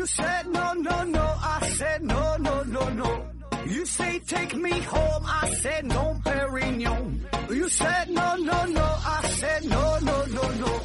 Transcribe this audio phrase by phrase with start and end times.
[0.00, 1.20] You said no, no, no.
[1.20, 3.22] I said no, no, no, no.
[3.66, 5.24] You say take me home.
[5.26, 7.20] I said no, Perignon.
[7.50, 8.80] You said no, no, no.
[8.80, 10.80] I said no, no, no, no.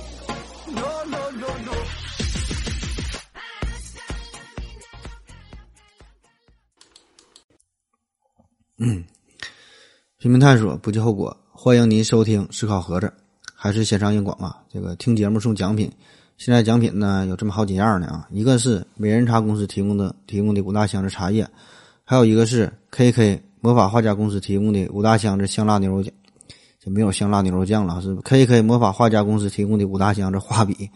[0.75, 1.73] No, no, no, no.
[10.17, 11.37] 拼命探索，不计后果。
[11.53, 13.13] 欢迎您收听思考盒子，
[13.55, 14.61] 还是线上硬广啊？
[14.69, 15.89] 这个听节目送奖品，
[16.37, 21.47] 现在奖品呢有这么好几样呢啊，一个是美人茶公司提供的提供的五大箱子茶叶，
[22.03, 26.13] 还有一个是 KK 魔法画家公司提供的五大箱子香辣牛肉酱，
[26.79, 30.89] 就没有香辣牛肉酱了，是 KK 魔法画家公司提供的五大箱子画笔，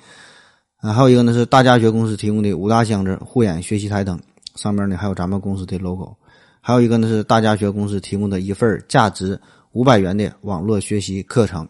[0.82, 4.20] 啊，还有一个呢是大家学公司提供的五大箱子护眼学习台灯，
[4.56, 6.16] 上面呢还有咱们公司的 logo。
[6.62, 9.40] 还有一个呢是大家学公司提供的一份价值
[9.72, 11.66] 五百元的网络学习课程，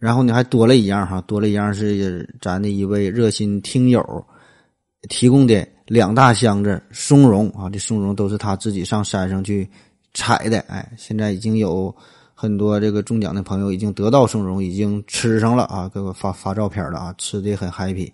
[0.00, 4.02] 然后呢还多了一样哈，多了一样是咱的一位热心听友
[5.08, 9.68] 提供的两大箱子松茸啊，这松茸都是他自己上山上去
[10.12, 11.94] 采的，哎，现在已经有
[12.34, 18.10] 很多这个中奖的朋友已经得到松茸，已经吃上了啊，给我发发照片了啊，吃的很 happy。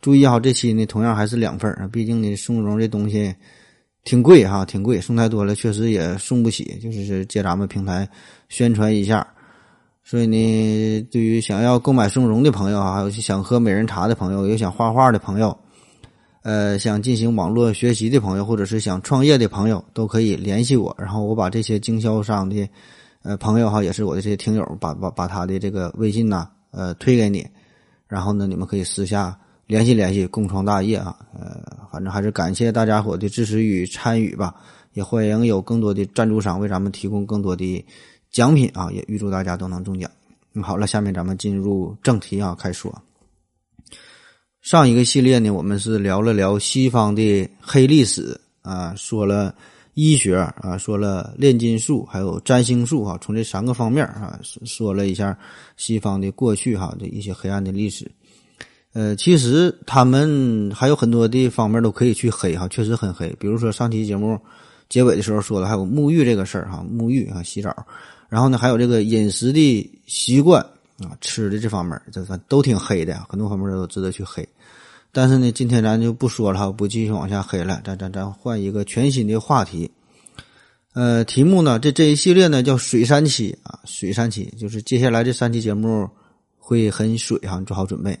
[0.00, 3.34] 注意哈，这期呢同样还是两份啊，毕竟呢松茸这东西。
[4.02, 6.78] 挺贵哈，挺贵，送太多了，确实也送不起。
[6.82, 8.08] 就是借咱们平台
[8.48, 9.24] 宣传一下，
[10.02, 15.56] 所以呢，对于想要购买松茸的朋友啊，还有想喝美人茶的朋友，有想画画的朋友，
[16.42, 20.94] 呃，想进行网络学习的朋友，或者是想创业的朋友，都可以联系我。
[20.98, 22.68] 然后我把这些经销商的
[23.22, 27.46] 呃朋友哈，也是我的这些听友，把把把他的这个微信呐，呃，推给你，
[28.08, 29.38] 然后呢，你们可以私下。
[29.66, 31.16] 联系联系，共创大业啊！
[31.32, 31.62] 呃，
[31.92, 34.52] 反正还是感谢大家伙的支持与参与吧，
[34.94, 37.86] 也欢迎有更多的赞助商为咱们提供更多的
[38.30, 38.88] 奖品啊！
[38.92, 40.10] 也预祝大家都能中奖。
[40.52, 42.92] 那好了，下面咱们进入正题啊，开说。
[44.60, 49.54] 上一个系列呢，我们是聊了聊西方的黑历史啊，说了
[49.94, 55.36] 医学啊，说了炼金术，还有占星术哈，从这三个方面啊，说了一下
[55.76, 58.10] 西方的过去哈的一些黑暗的历史。
[58.92, 63.34] 呃，其实他们还有很多的方面都可以去黑哈，确实很黑。
[63.38, 64.38] 比如说上期节目
[64.88, 67.74] 结尾的时候说的，还有沐浴这个事儿哈，沐浴啊，洗澡，
[68.30, 70.62] 然后呢，还有这个饮食的习惯
[71.00, 74.48] 啊，吃的这方面，这都挺黑的，很多方面都值得去黑。
[75.12, 79.90] 但是呢，今天咱就不说了，不继续往下黑了，咱咱咱换一个全新的话题。
[80.92, 86.08] 呃，题目呢，这这一系列呢叫水三期啊，水三期就是接下来这三期节目
[86.56, 88.18] 会很水哈，你做好准备。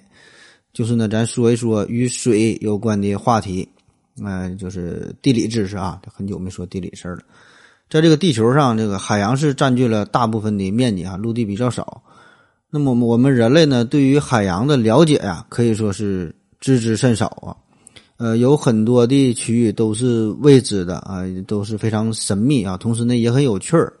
[0.72, 3.68] 就是呢，咱说一说与水有关的话题，
[4.20, 6.00] 嗯，就是地理知识啊。
[6.12, 7.22] 很久没说地理事儿了。
[7.90, 12.00] 在这个地球上，这个海洋是占据了大部分的面积啊，陆地比较少。
[12.70, 17.50] 那么我们人类呢，对于海洋的了解呀，可以说是知之甚少啊。
[18.16, 23.92] 呃，有很多的区域都是未知的啊，都是非常神秘啊，同时呢，也很有趣儿。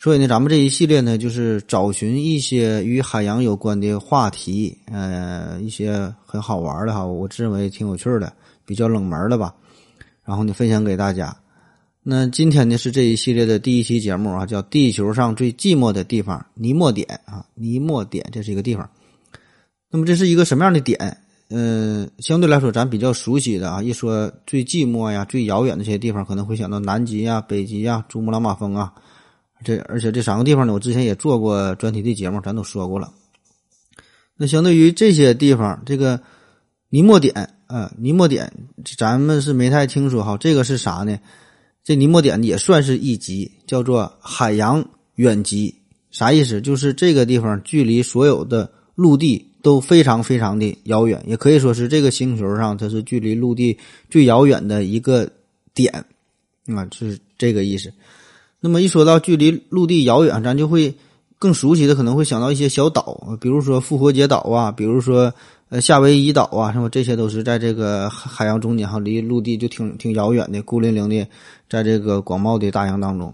[0.00, 8.32] 所以呢，咱们这一系列呢，就是找寻一些与海洋有关的话题，呃，一些很好玩的哈，我自认为挺有趣的，
[8.64, 9.54] 比较冷门的吧。
[10.24, 11.32] 然后呢，分享给大家。
[12.08, 18.88] 那今天呢，是这一系列的第一期节目啊，叫《地球上最寂寞的地方——尼莫点》啊，尼莫点这是一个地方。
[19.90, 21.18] 那么这是一个什么样的点？
[21.50, 28.94] 嗯，相对来说咱比较熟悉的啊，一说最寂寞呀、最遥远的这些地方，可能会想到南极呀、北极呀、珠穆朗玛峰啊。
[29.64, 33.12] 这而且这三个地方呢，我之前也做过专题的节目，咱都说过了。
[34.36, 36.20] 那相对于这些地方，这个
[36.88, 37.34] 尼莫点
[37.66, 38.52] 啊，尼莫点，
[38.96, 40.36] 咱们是没太听说哈。
[40.38, 41.18] 这个是啥呢？
[41.86, 45.72] 这尼莫点也算是一极，叫做海洋远极。
[46.10, 46.60] 啥意思？
[46.60, 53.78] 就是这个地方距离所有的陆地都非常非常的遥远，也可以说是这个星球上它是距离陆地
[54.10, 55.30] 最遥远的一个
[55.74, 56.06] 点
[56.66, 57.92] 啊，就是这个意思。
[58.58, 60.92] 那么一说到距离陆地遥远，咱就会
[61.38, 65.32] 更熟悉的可能会想到一些小岛，比如说复活节岛啊，比如说
[65.68, 71.26] 呃夏威夷岛啊，什么这些都是在这个海洋中间哈，离陆地就挺挺遥远的，孤零零的
[71.68, 73.32] 在这个广袤的大洋当中。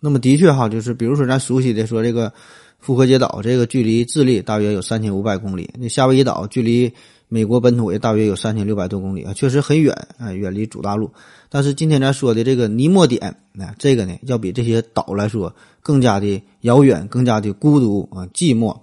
[0.00, 2.32] 那么的确哈，就是比如说咱熟悉的说这个
[2.78, 6.92] 复活节岛，这个距离智利大约有三千五百公里，那夏威夷岛距离。
[7.30, 11.10] 美国本土也大约有三千六百多公里啊，确实很远啊，远离主大陆。
[11.50, 18.74] 但是今天咱说的这个尼莫点，那这个呢，要比这些岛来说更加的遥远，更加的孤独啊，寂寞。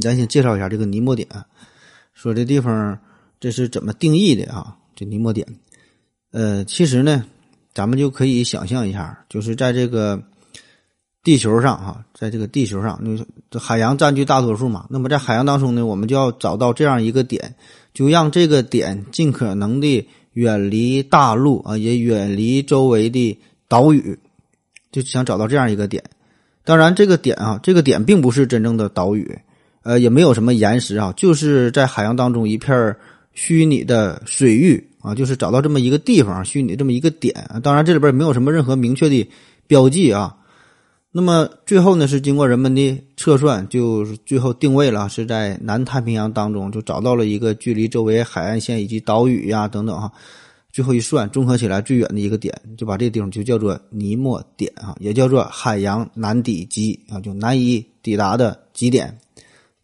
[0.00, 1.28] 咱先介绍一下这个尼莫点，
[2.12, 2.98] 说这地方
[3.40, 4.76] 这是怎么定义的啊？
[4.94, 5.46] 这尼莫点，
[6.30, 7.24] 呃，其实呢，
[7.72, 10.22] 咱们就可以想象一下，就是在这个。
[11.24, 13.16] 地球上哈，在这个地球上，那
[13.50, 14.84] 这海洋占据大多数嘛。
[14.90, 17.54] 那么在海洋当中呢，我们就要找到这样一个点，
[17.94, 24.18] 就让这个点尽可能的远离大陆啊，也远离周围的岛屿，
[24.92, 26.04] 就想找到这样一个点。
[26.62, 29.38] 当然，这个点啊，这个点并不是真正的岛屿，
[29.84, 32.96] 呃，也没有什么岩石啊，就是在海洋当中一片
[33.34, 37.32] 虚拟的水域啊，就是找到这么一个地方，虚拟这么一个点。
[37.62, 39.30] 当然，这里边没有什么任何明确的
[39.66, 40.34] 标记啊。
[41.16, 50.10] 那么最后呢，是经过人们的测算，就是最后定位了，是在南太平洋当中就找到了一个距离周围海岸线以及岛屿呀等等哈，
[50.72, 59.16] 最后一算，综合起来最远的一个点，就把这个地方就叫做尼莫点啊，也叫做海洋南底极啊，就难以抵达的极点。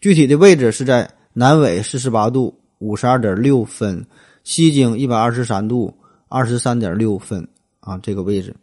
[0.01, 4.05] 具体的位置是在南纬四十八度五十二点六分，
[4.45, 5.95] 西经一百二十三度
[6.29, 7.47] 二十三点六分
[7.81, 8.55] 啊，这个位置。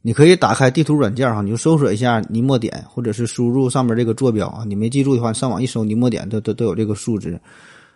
[0.00, 4.64] 你可以打开地图软件哈，你就搜索一下尼莫点，或者是输入上面这个坐标啊。
[4.64, 7.38] 你没记住的话，上网一搜尼莫点，都都都有这个数值。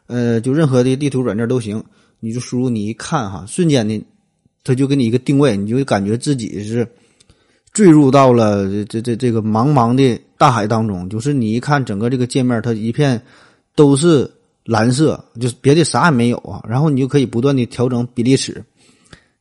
[0.08, 1.82] 呃，就任何的地图软件都行，
[2.20, 4.04] 你就输入，你一看哈，瞬间的，
[4.64, 6.86] 他就给你一个定位，你就感觉自己是
[7.72, 11.08] 坠入到了这这这个茫茫的大海当中。
[11.08, 13.22] 就是你一看整个这个界面，它一片
[13.76, 14.28] 都是
[14.64, 16.60] 蓝色，就是别的啥也没有啊。
[16.68, 18.60] 然后你就可以不断的调整比例尺。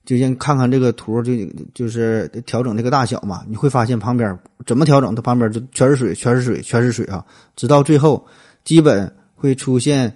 [0.04, 1.32] 就先看看这个图，就
[1.74, 3.44] 就是调整这个大小嘛。
[3.48, 7.26] 你会发现旁边怎么调整，它旁边就全是水，全是水，全是水啊！
[7.56, 8.24] 直到最后，
[8.64, 10.12] 基本会出现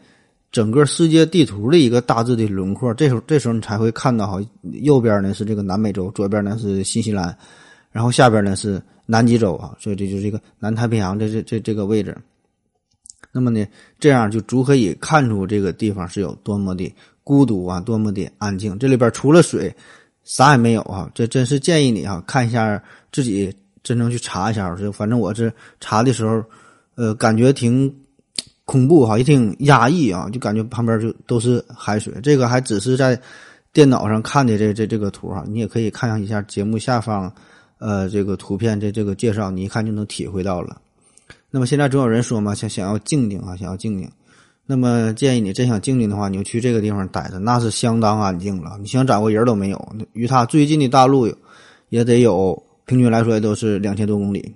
[0.51, 2.91] 整个世界地图的一个大致的轮廓。
[2.95, 4.39] 这时候，这时候你才会看到哈，
[4.83, 7.37] 右边呢是这个南美洲，左边呢是新西兰，
[7.95, 9.73] 然后下边呢是南极洲啊。
[9.79, 12.13] 所以这就是一个南太平洋的这这这个位置。
[13.31, 13.65] 那么呢，
[13.97, 16.93] 这样就足可以看出这个地方是有多么的。
[17.23, 18.77] 孤独啊，多么的安静！
[18.77, 19.75] 这里边除了水，
[20.23, 21.09] 啥也没有啊！
[21.15, 22.79] 这真是建议你啊，看一下
[23.11, 23.51] 自己
[23.81, 24.75] 真正去查一下。
[24.75, 26.43] 就反正我是查的时候，
[26.93, 27.91] 呃，感觉挺
[28.63, 32.13] 恐怖哈，也挺压抑啊，就感觉旁边就都是海水。
[32.21, 33.19] 这个还只是在
[33.73, 37.33] 电脑上看的这这这个图哈，你也可以看一下节目下方，
[37.77, 40.81] 呃，这个图片这这个介绍，你一看就能体会到了。
[41.51, 44.09] 那么现在总有人说嘛，想想要静静啊，想要静静。
[44.65, 48.77] 那么建议你真想静静的话，你就去这个地方待着，那是相当安静了。
[48.81, 51.31] 你想找个人都没有，与它最近的大陆
[51.89, 54.55] 也得有，平均来说也都是两千多公里。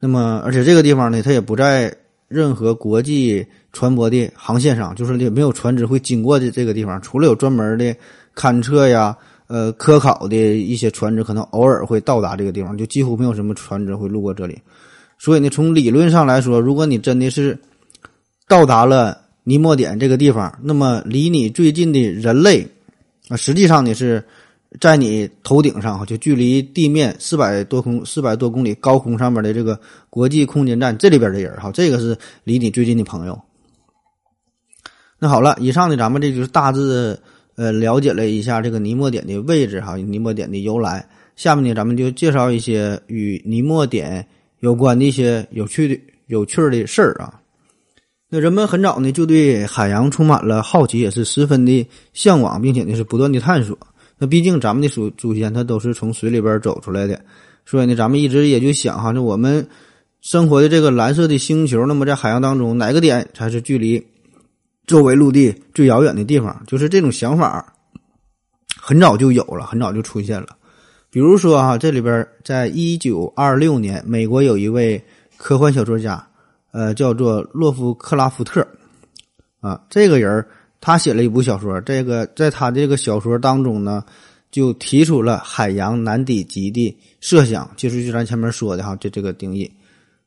[0.00, 1.94] 那么，而且这个地方呢，它也不在
[2.26, 7.00] 任何国际船舶的航线上，就是也没有船只会经过的这个地方。
[7.00, 7.94] 除了有专门的
[8.34, 9.16] 勘测呀、
[9.50, 14.56] 呃科考的一些船只，可能偶尔会到达这个地方，就几乎没有什么船只会路过这里。
[15.18, 17.58] 所以呢，从理论上来说，如果你真的是
[18.46, 22.64] 到达了尼莫点这个地方，那么离你最近的人类
[23.28, 24.24] 啊，实际上呢是
[24.80, 33.36] 在你头顶上哈，就距离地面四百多公四百多公里高空上面的这个国际空间站这里边的人哈，这个是离你最近的朋友。
[35.18, 37.18] 那好了，以上呢，咱们这就是大致
[37.60, 41.06] 呃了解了一下这个尼莫点的位置哈，尼莫点的由来。
[41.36, 44.26] 下面呢，咱们就介绍一些与尼莫点
[44.60, 47.38] 有关的一些有趣的有趣的事儿啊。
[48.30, 53.76] 那人们很早呢就对海洋充满了好奇，也是十分的向往，并且呢是不断的探索。
[54.16, 57.20] 那毕竟咱们的祖祖先他都是从水里边走出来的，
[57.66, 59.68] 所以呢咱们一直也就想哈，那我们
[60.22, 64.02] 生活的这个蓝色的星球，那么在海洋当中哪个点才是距离
[64.90, 66.60] 周围陆地最遥远的地方？
[66.66, 67.72] 就是这种想法
[68.76, 70.48] 很早就有了，很早就出现了。
[71.10, 75.00] 比如说啊，这里边在一九二六年，美国有一位
[75.36, 76.26] 科幻小说家。
[76.72, 78.64] 呃，叫做洛夫克拉夫特，
[79.60, 80.46] 啊，这个人
[80.80, 84.04] 他写了一部小说，这个在他这个小说当中呢，
[84.52, 89.68] 就提出了海洋南底极的设想，就是就咱前面说的哈，这这个定义。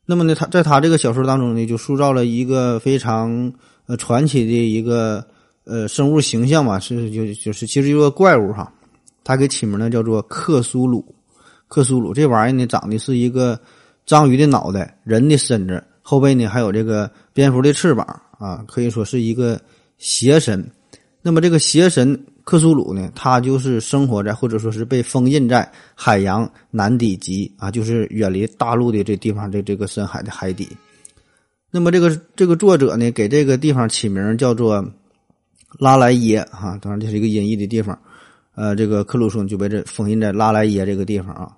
[0.06, 3.54] 那么呢，他在他这个小说当中呢，就塑造了一个非常
[3.86, 5.26] 呃传奇的一个
[5.66, 8.72] 呃生物形象嘛，是就就是其实一个怪物哈，
[9.24, 11.04] 他给起名呢叫做克苏鲁，
[11.68, 13.60] 克苏鲁这玩意儿呢长得是一个
[14.06, 15.84] 章鱼的脑袋，人的身子。
[16.06, 18.06] 后背呢还有这个蝙蝠的翅膀
[18.38, 19.60] 啊，可以说是一个
[19.98, 20.70] 邪神。
[21.22, 30.68] 那么这个邪神克苏鲁呢，他就是生活在或者说是被封印在海洋南底极啊，就是远离大陆的这地方的这个深海的海底。
[31.76, 34.86] 那么这个这个作者呢，给这个地方起名叫做
[35.80, 37.98] 拉莱耶哈，当然这是一个音译的地方。
[38.54, 41.52] 呃，这个克鲁松就被这封印在拉莱耶这个地方啊。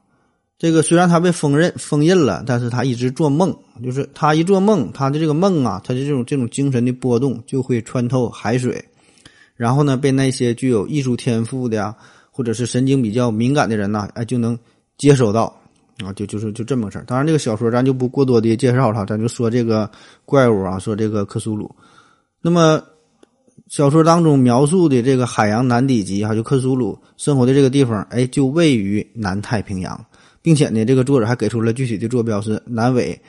[0.58, 3.54] 这个虽然他被封印封印了，但是他一直做梦，
[3.84, 8.82] 就是他一做梦，他的这个梦啊，他的这种这种精神的波动就会穿透海水，
[9.58, 11.94] 然后呢，被那些具有艺术天赋的呀，
[12.32, 14.58] 或者是神经比较敏感的人呐，哎，就能
[14.98, 15.54] 接收到
[16.04, 17.06] 啊，就就是就这么个事儿。
[17.06, 19.90] 当然，这个小说咱就不过多的介绍了，咱就说这个
[20.25, 21.74] 怪物啊，说这个克苏鲁。
[22.42, 22.84] 那么
[23.70, 30.06] 小说当中描述的这个海洋南底极哈，就克苏鲁生活的这个地方，哎，就位于南太平洋，
[30.42, 33.20] 并且呢，这个作者还给出了具体的坐标是南纬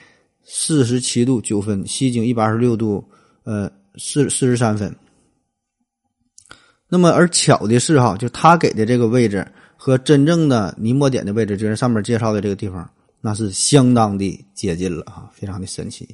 [0.44, 3.02] 四十七度九分，西经一百二十六度
[3.44, 4.94] 呃四四十三分。
[6.88, 9.46] 那么而巧的是哈，就他给的这个位置
[9.76, 12.88] 和真正的尼莫点的位置，就是上面介绍的这个地方，
[13.20, 16.08] 那是相当的接近了啊，非常的神奇。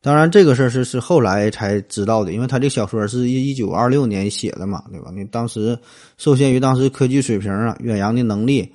[0.00, 5.10] 当然，这个事儿是是后来才知道的，因为他这小说是一一九二六年写的嘛，对吧？
[5.14, 5.78] 你当时
[6.18, 8.70] 受限于当时科技水平啊、远洋的能力，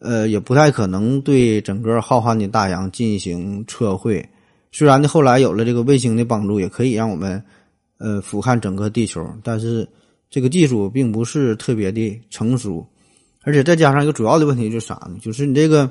[0.00, 4.28] 呃，也不太可能对整个浩瀚的大洋进行测绘。
[4.72, 7.40] 虽然呢，后来有了这个卫星的帮助，也可以让我们
[7.98, 9.86] 呃俯瞰整个地球，但是
[10.30, 12.84] 这个技术并不是特别的成熟，
[13.42, 15.16] 而且再加上一个主要的问题就是啥呢？
[15.20, 15.90] 就是你这个。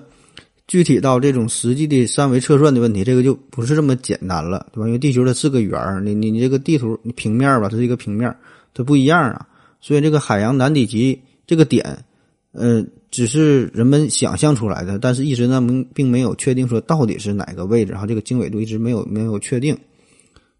[0.67, 4.85] 具体到这种实际的三维测算的问题，这个就不是这么简单了，对吧？
[4.87, 8.33] 因为地球它是个圆儿，你你你这个地图你平面吧，它是一个平面，
[8.73, 9.45] 它不一样啊。
[9.81, 12.05] 所以这个海洋南底极这个点，
[12.53, 19.77] 呃，只是人们想象出来的，但是一直呢并并没有确定说到底是哪个位置哈，这个经纬度一直没有没有确定。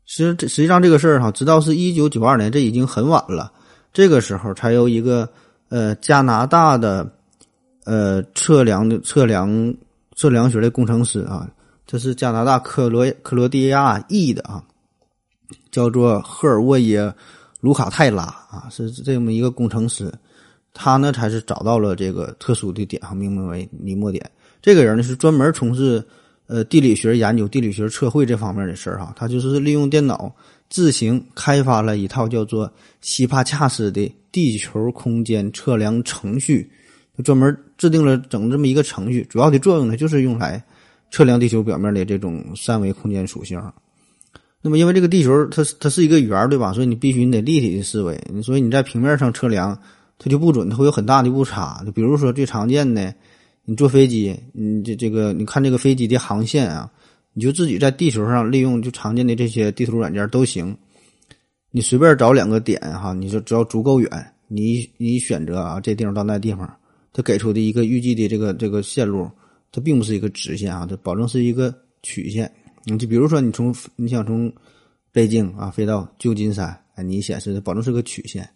[0.06, 3.50] 实实际上这个事儿哈，直到是一九九二年，这已经很晚了，
[3.94, 5.30] 这个时候才由一个
[5.72, 7.12] 呃加拿大的
[7.86, 9.74] 呃测量的测量。
[10.14, 11.50] 测量学的工程师啊，
[11.88, 14.62] 这是加拿大克罗克罗地亚裔的啊，
[15.72, 17.12] 叫做赫尔沃耶
[17.62, 20.14] 卢卡泰拉啊，是这么一个工程师，
[20.74, 24.30] 他呢才是找到了这个特殊的点，命名为尼莫点。
[24.62, 26.06] 这个人呢是专门从事
[26.46, 30.32] 呃地理学研究、地理学测绘这方面的事儿哈，他就是利用电脑
[30.72, 36.72] 自行开发了一套叫做希帕恰斯的地球空间测量程序。
[37.24, 40.64] 专门制定了整这么一个程序，主要的作用呢，就是用来
[41.12, 43.62] 测量地球表面的这种三维空间属性。
[44.64, 46.74] 那么，因为这个地球它它是一个圆，对吧？
[46.74, 49.78] 所以你必须你得立体的思维，所以你在平面上测量
[50.18, 51.84] 它就不准，它会有很大的误差。
[51.86, 53.14] 就比如说最常见的，
[53.66, 56.90] 你坐飞机，你这这个你看这个飞机的航线啊，
[57.34, 60.76] 你就自己在地球上利用就常见的这些地图软件都行，
[61.72, 66.78] 你随便找两个点哈，你就只要足够远，你你选择啊这地方到那地方。
[67.14, 69.30] 它给出的一个预计的这个这个线路，
[69.70, 72.50] 它并不是一个直线啊，它保证是一个曲线。
[72.86, 74.50] 你就比如说，你从你想从
[75.12, 78.50] 北京啊飞到旧金山，哎，你显示的保证是个曲线。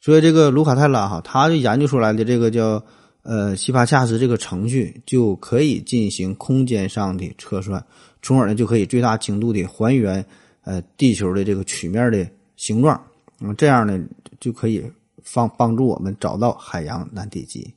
[0.00, 2.84] 所以这个卢卡泰拉哈，他就研究出来的这个叫
[3.22, 7.84] 呃希帕恰斯这个程序，就可以进行空间上的测算，
[8.20, 10.24] 从而呢就可以最大精度的还原
[10.62, 13.00] 呃地球的这个曲面的形状。
[13.38, 13.98] 那嗯，这样呢
[14.40, 14.82] 就可以。
[15.32, 17.72] 帮帮助我们找到海洋南底极，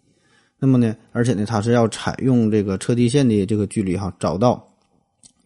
[0.57, 4.67] 那么呢，而且呢，它是要采用这个测地线的这个距离哈，找到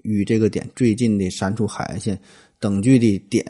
[0.03, 2.17] 与这个点最近的三处海岸线
[2.57, 3.45] 等距的点，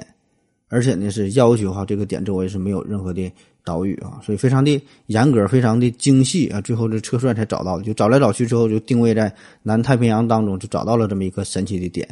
[0.68, 3.32] 而且呢是要求哈这个点周围是没有任何的
[3.64, 12.08] 岛屿啊，所以非常的严格，非常的精细啊，最后这测算才找到，就找来找去之后就定位在南太平洋当中，就找到了这么一个神奇的点，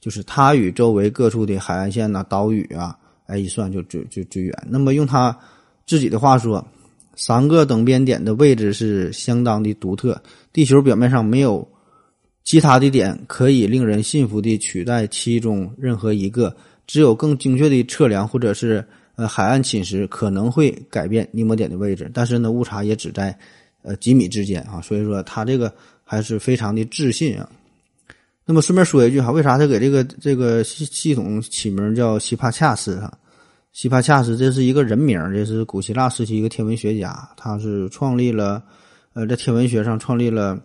[0.00, 5.36] 就是它与周围各处的海岸线呐、岛屿啊，哎一算就最就最远，那么用它。
[5.86, 6.64] 自己的话说，
[7.16, 11.66] 三个等边点的位置是相当的独特，地球表面上没有
[12.44, 16.54] 其他的点可以令人信服的取代其中任何一个，
[16.86, 18.86] 只有更精确的测量或者是
[19.20, 23.36] 呃海岸侵蚀可能会改变尼莫点的位置，但是呢误差也只在
[23.82, 25.70] 呃几米之间啊，所以说他这个
[26.02, 27.46] 还是非常的自信啊。
[28.46, 33.12] 那么顺便说一句哈，为啥他给这个这个系系统起名叫希帕恰斯哈？
[33.72, 38.60] 希帕恰斯，这是一个人名，这是古希腊时期一个天文学家，他是创立了，
[39.12, 40.58] 呃，在天文学上创立了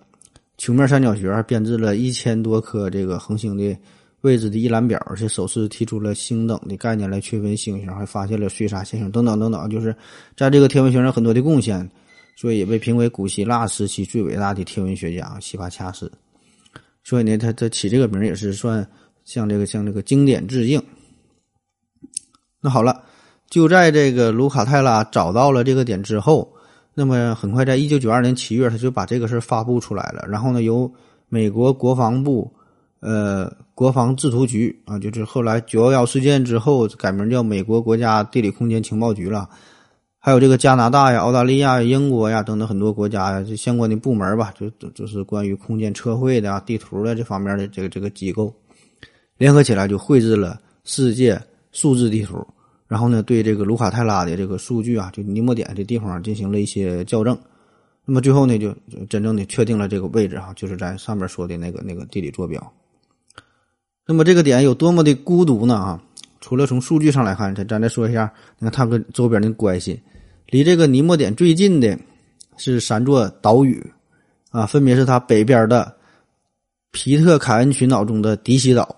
[0.58, 3.78] 球面三角学，编制了一千多颗这个恒星的
[4.26, 9.96] 位置的一览表，而且首次提出了星等的概念来区分星星，还发现了碎沙现象等等等等，就是
[10.36, 11.88] 在这个天文学上很多的贡献，
[12.36, 16.12] 所以也被评为古希腊时期最伟大的天文学家希帕恰斯。
[17.04, 18.86] 所以呢，他他起这个名也是算
[19.26, 20.82] 向这个向这个经典致敬。
[22.60, 23.04] 那好了，
[23.48, 26.52] 就在这个卢卡泰拉找到了这个点之后，
[26.96, 30.26] 那么很快在一九九二年七月，他就把这个事发布出来了。
[30.28, 30.92] 然后呢，由
[31.30, 32.52] 美国国防部
[33.06, 39.48] 呃国防制图局啊，就是后来九幺幺事件之后改名叫美国国家地理空间情报局了，
[40.18, 48.52] 还有这个加拿大呀、澳大利亚、英国呀等等很多国家呀，这相关的部门吧，就就是关于空间测绘的啊、地图的这方面的这个这个机构，
[49.38, 51.40] 联合起来就绘制了世界
[51.72, 52.44] 数字地图。
[52.88, 57.38] 然后呢，对这个卢卡泰拉的这个数据啊，就尼莫点这地方进行了一些校正，
[58.06, 58.74] 那么最后呢，就
[59.10, 62.74] 真正的确定了这个位置哈，就是在上面说的那个那个地理坐标。
[64.08, 65.76] 那么这个点有多么的孤独呢？
[65.76, 66.02] 啊，
[66.40, 70.00] 除了从数据上来看，咱咱再说一下，你看它跟周边的关系，
[70.48, 71.98] 离这个尼莫点最近的
[72.56, 73.84] 是三座岛屿，
[74.52, 75.92] 啊，分别是它北边的
[76.92, 78.96] 皮特凯恩群岛中的迪西岛，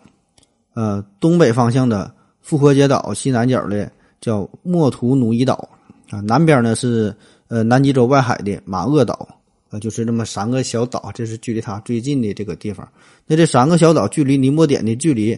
[0.74, 5.70] 呃，东北方向的复活节岛西南角的叫莫图努伊岛，
[6.10, 7.16] 啊，南边呢是
[7.48, 9.28] 呃南极洲外海的马厄岛。
[9.70, 12.88] 啊，就是这么三个小岛，这是距离它最近的这个地方。
[13.26, 15.38] 那这三个小岛距离尼莫点的距离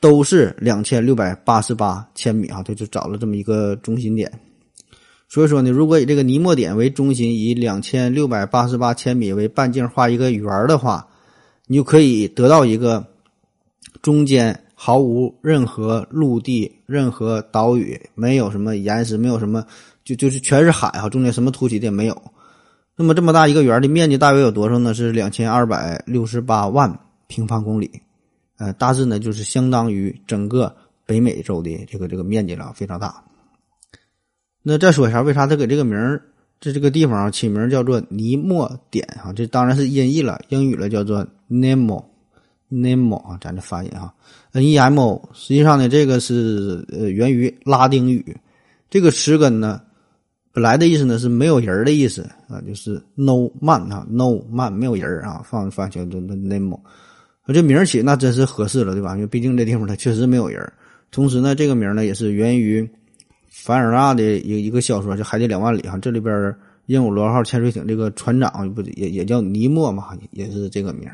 [0.00, 4.30] 都是两千六百八十八千米啊，他就找了这么一个中心点。
[5.28, 11.06] 所以说呢，如果以这个尼莫点为中心，以两千六百八十八千米为半径画一个圆的话，
[11.68, 13.06] 你就可以得到一个
[14.02, 19.64] 中间毫无任何陆地、任何岛屿，没有什么岩石，没有什么，
[20.02, 22.22] 就就是全是海哈，中间什么凸起的也没有。
[23.00, 24.92] 那么这么大一个圆的面积大约有多少呢？
[24.92, 27.90] 是两千二百六十八万平方公里，
[28.58, 30.76] 呃，大致呢就是相当于整个
[31.06, 33.24] 北美洲的这个这个面积了，非常大。
[34.62, 36.20] 那再说一下，为啥他给这个名儿，
[36.60, 39.32] 这这个地方起名叫做尼莫点啊？
[39.32, 44.12] 这当然是音译了，英语了叫做 Nemo，Nemo 啊，咱这发音啊
[44.52, 48.36] ，N-E-M-O，实际上呢这个是呃源于拉丁语，
[48.90, 49.80] 这个词根呢。
[50.52, 56.80] 本来的意思呢是没有人的意思啊，就是 no man 啊，no man 没有人啊，放放叫做 nemo，
[57.54, 59.14] 这名起那真是合适了，对吧？
[59.14, 60.72] 因为毕竟这地方它确实没有人。
[61.12, 62.88] 同时呢，这个名呢也是源于
[63.48, 66.54] 凡尔纳的一一个小说，叫《海底两万里》哈，这里边
[66.86, 71.08] 鹦鹉螺号潜水艇这个船长不也也叫尼莫嘛，也是这个名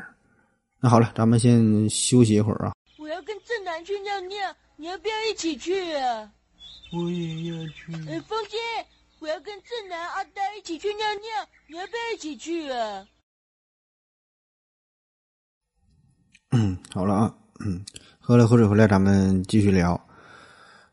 [0.79, 2.73] 那好了，咱们先休息一会儿啊。
[2.97, 4.35] 我要跟正南去尿尿，
[4.77, 6.27] 你要不要一起去啊？
[6.93, 7.93] 我也要去。
[8.09, 8.57] 哎，风姐。
[9.19, 13.05] 我要跟正南、阿呆一起去尿尿，你要不要一起去啊？
[16.51, 17.83] 嗯，好了啊，嗯，
[18.19, 19.99] 喝了口水回来，咱们继续聊。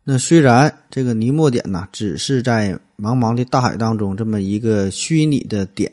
[0.03, 5.93] 那虽然这个尼莫点呢，只是在茫茫的大海当中这么一个虚拟的点，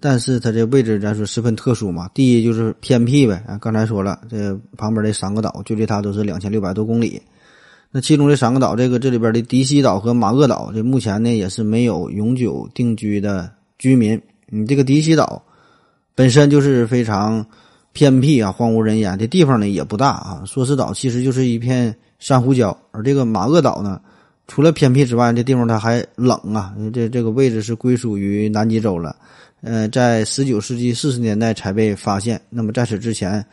[0.00, 2.08] 但是它这位置咱说十分特殊嘛。
[2.14, 7.22] 第一就是偏僻呗，啊，刚才说了，这旁边的三个岛距离它都是两千六百多公里。
[7.96, 14.20] 那其中这三个岛，这个这里边的迪西岛和马厄岛，这目前呢也是没有永久定居的居民。
[14.48, 15.40] 你这个迪西岛
[16.12, 17.46] 本身就是非常
[17.92, 20.42] 偏僻啊，荒无人烟的地方呢也不大啊。
[20.44, 24.00] 说是岛其实就是一片珊瑚礁，而这个马厄岛呢，
[24.48, 26.74] 除了偏僻之外，这地方它还冷啊。
[26.92, 29.14] 这这个位置是归属于南极洲了，
[29.60, 32.40] 呃，在十九世纪四十年代才被发现。
[32.50, 33.46] 那么在此之前，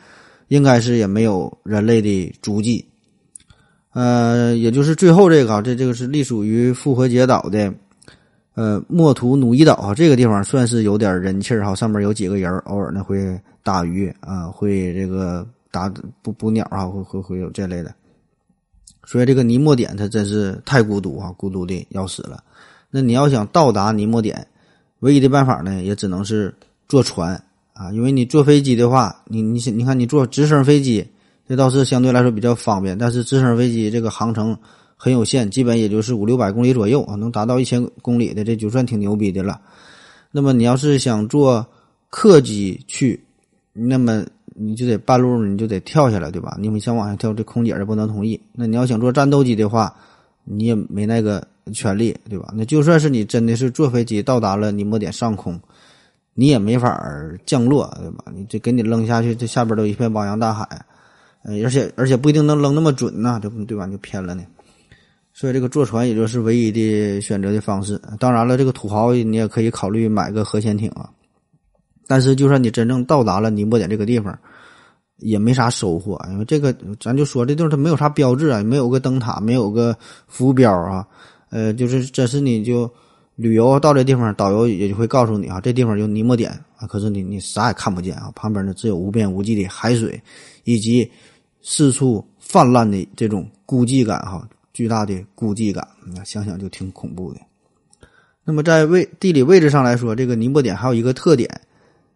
[0.48, 2.84] 应该是也没有人类的足迹。
[3.92, 7.74] 呃，也就是最后这个，这这个是隶属于复活节岛的，
[8.54, 17.94] 呃，莫图努伊岛啊，这个地方算是有点人气儿哈，上面有几个人偶尔呢会打鱼啊，会这个打捕捕鸟啊，会会会有这类的。
[19.04, 22.42] 所以这个尼莫点它真是太孤独啊，孤独的要死了。
[22.90, 24.46] 那你要想到达尼莫点，
[25.00, 26.54] 唯一的办法呢，也只能是
[26.88, 27.34] 坐船
[27.74, 31.06] 啊，因为你坐飞机的话，你你你看你坐直升飞机。
[31.52, 34.56] 这倒是相对来说比较方便，但是直升飞机这个航程
[34.96, 39.60] 很有限，基本也就是五六百公里左右啊，能达到一千公里的这就算挺牛逼的了。
[40.30, 41.66] 那么你要是想坐
[42.08, 43.22] 客机去，
[43.74, 46.56] 那么你就得半路你就得跳下来，对吧？
[46.58, 48.40] 你们想往下跳，这空姐也不能同意。
[48.54, 49.94] 那你要想坐战斗机的话，
[50.44, 52.50] 你也没那个权利，对吧？
[52.56, 55.60] 那就算是你真的是坐飞机到达了尼莫点上空，
[56.32, 56.98] 你也没法
[57.44, 58.24] 降落，对吧？
[58.34, 60.66] 你这给你扔下去，这下边都一片汪洋大海。
[61.64, 63.86] 而且而且不一定能扔那么准呐，对不对吧？
[63.86, 64.44] 就偏了呢。
[65.34, 67.98] 所以这个坐船也就是唯一的选择的方式。
[68.20, 71.08] 当然了，这个土豪你也可以考虑买个核潜艇啊。
[72.06, 74.38] 但是就算你真正到达了尼泊点这个地方，
[75.16, 81.06] 也没啥收获，因为这个咱就说这地方它没有啥标志啊，没有个灯塔，没有个浮标啊。
[81.48, 82.88] 呃，就是这是你就
[83.34, 86.86] 旅游到这地方，导游也就会告诉你啊，这地方有尼莫点啊。
[86.86, 90.22] 可是你你啥也看不见啊，旁边呢只有无边无际的海水
[90.64, 91.10] 以及。
[91.62, 97.40] 四处泛滥的这种孤寂感，哈，巨大的孤寂感，那想想就挺恐怖的。
[98.44, 101.48] 那么在位地理位置上来说，这个尼泊点还有一个特点，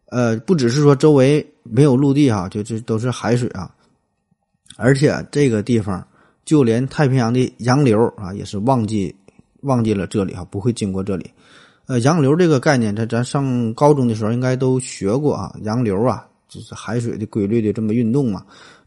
[0.07, 3.73] 呃，不只是说周围没有陆地，哈，就这都是海水啊，
[4.77, 6.05] 而且这个地方
[6.45, 9.15] 就连太平洋的洋流啊，也是忘记
[9.61, 11.31] 忘记了这里哈，不会经过这里。
[11.87, 18.45] 呃，洋流这个概念，在咱上高中的时候应该都学过啊，洋流啊，就是海水的规律的这么运动嘛。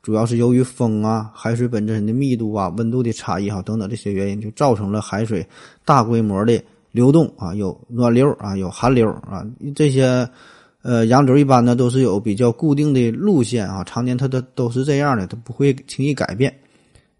[0.09, 5.47] 主要是由于风啊、海水本身的密度啊、温度的差异哈等等这些原因，就造成了海水
[5.85, 6.59] 大规模的
[6.91, 9.45] 流动啊，有暖流啊，有寒流啊。
[9.75, 10.27] 这些
[10.81, 16.51] 呃洋流一般呢都是有比较固定的路线啊，常年它的都是这样的，它不会轻易改变。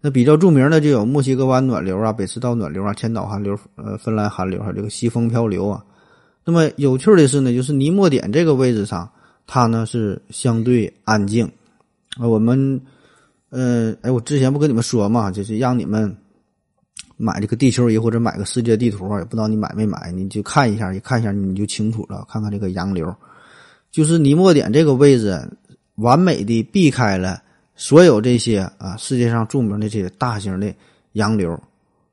[0.00, 5.80] 那比较著名的就有墨西哥湾暖流啊、北赤道暖流啊、千岛寒流、呃芬兰寒流，还有这个西风漂流啊。
[6.44, 9.08] 那么有趣的是呢，就是尼莫点这个位置上，
[9.46, 11.48] 它呢是相对安静
[12.18, 12.26] 啊。
[12.26, 12.80] 我们，
[13.50, 16.16] 呃，哎，我之前不跟你们说嘛，就是让你们
[17.16, 22.26] 买这个地球仪或者买个世界地图，也不知道你买没买，你就看一下，一看一下你就清楚了。
[22.28, 23.14] 看看这个洋流，
[23.90, 25.38] 就是尼莫点这个位置，
[25.96, 27.42] 完美的避开了。
[27.76, 30.74] 所有这些啊，世界上著名的这些大型的
[31.12, 31.58] 洋流，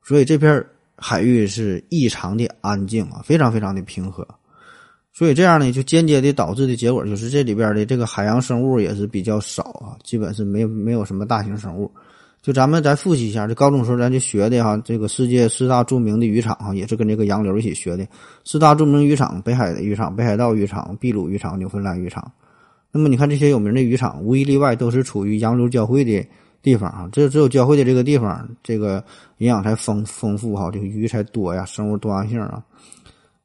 [0.02, 0.64] 所以这片
[0.96, 4.26] 海域是异常的安静啊，非常非常的平和。
[5.18, 11.90] 所以这样呢，就间接的导致的结果就是这里边的这个海洋生物也是比较少啊，基本是没有没有什么大型生物。
[12.40, 18.06] 就咱们再复习一下，这高中时候咱就学的哈，这个世界四大著名的渔场哈，也是跟这个洋流一起学的。
[18.44, 22.30] 四大著名渔场：北海的渔场、北海道渔场、秘鲁渔场、纽芬兰渔场。
[22.92, 26.24] 那么你看这些有名的渔场，无一例外都是处于洋流交汇的
[26.62, 27.08] 地方啊。
[27.10, 29.02] 这只有交汇的这个地方，这个
[29.38, 32.62] 营养才丰丰富哈，这个鱼才多呀，生物多样性啊。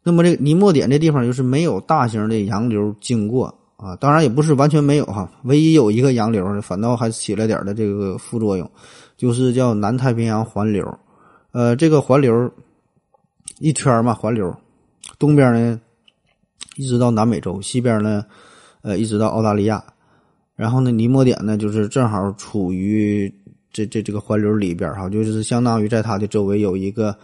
[0.03, 8.69] 那么这个尼莫点这地方就是没有大型的洋流经过啊，当然也不是完全没有哈，唯一有一个洋流，反倒还起了点的这个副作用，
[9.17, 10.87] 就是叫南太平洋环流。
[11.51, 12.51] 呃，这个环流
[13.59, 14.55] 一圈嘛，环流
[15.17, 15.79] 东边呢
[16.75, 18.25] 一直到南美洲，西边呢。
[18.85, 19.81] 呃，一直到澳大利亚，
[20.57, 23.33] 然后呢，尼莫点呢，就是正好处于
[23.71, 27.17] 这这这个环流里边哈，就是相当于在它的周围有一个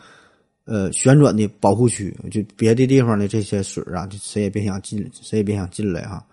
[0.70, 6.24] 呃旋转的保护区，就别的地方的这些水啊，就谁也别想进，谁也别想进来哈。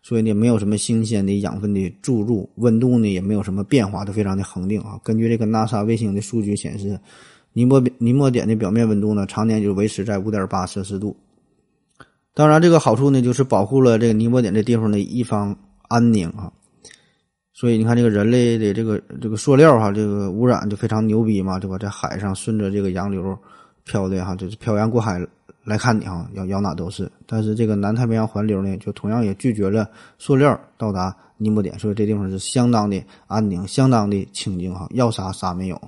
[0.00, 4.98] 所以呢，没有什么新鲜的养分的注入，温度呢也没有什么变化，都非常的恒定啊。
[5.02, 6.98] 根据这个 NASA 卫星的数据显示，
[7.52, 11.16] 尼莫尼莫点的表面温度呢，常年就维持在五点八摄氏度。
[12.32, 15.54] 当然，这个好处呢，就是保护了这个尼泊点这地方的一方
[15.88, 16.50] 安宁啊。
[17.52, 21.76] 所以你看，这个人类的这个这个塑料哈，这个污染就非常牛逼嘛，对吧？
[21.76, 23.36] 在海上顺着这个洋流
[23.90, 25.20] 漂的哈，就是漂洋过海
[25.64, 27.10] 来看你哈，要要哪都是。
[27.26, 35.80] 但是这个南太平洋环流呢，就同样也拒绝了塑料到达尼泊点，所以这地方是相当的安宁，相当的清净哈，要啥啥没有。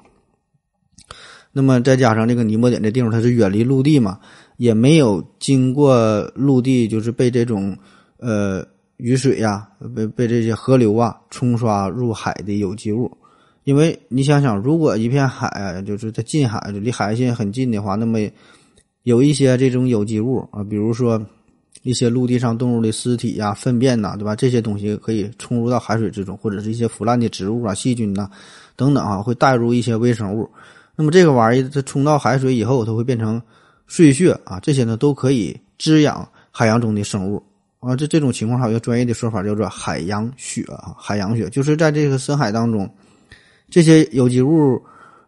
[1.53, 4.19] 那么再加上这个尼泊点这地方，它是远离陆地嘛。
[4.59, 7.77] 也没有经过陆地，就是被这种
[8.19, 8.65] 呃
[8.99, 13.11] 雨水呀，被被这些河流啊冲刷入海的有机物。
[13.65, 18.19] 因为你想想，如果一片海就是在近海，离海岸线很近的话，那么
[19.03, 21.25] 有一些这种有机物啊，比如说
[21.83, 24.35] 一些陆地上动物的尸体呀、粪便呐，对吧？
[24.37, 28.29] 这些东西可以冲入到海水之中，或者是一些腐烂的植物啊、细菌呐
[28.77, 30.49] 等等啊，会带入一些微生物。
[30.97, 33.41] 那么这个玩意它冲到海水以后，它会变成。
[33.89, 37.43] 碎屑啊，这些呢都可以滋养海洋中的生物
[37.79, 37.95] 啊。
[37.95, 42.89] 这这种情况还有一个专业的说法叫做海洋血啊，海洋血就是在这个深海当中，
[43.73, 44.79] 这些有机物，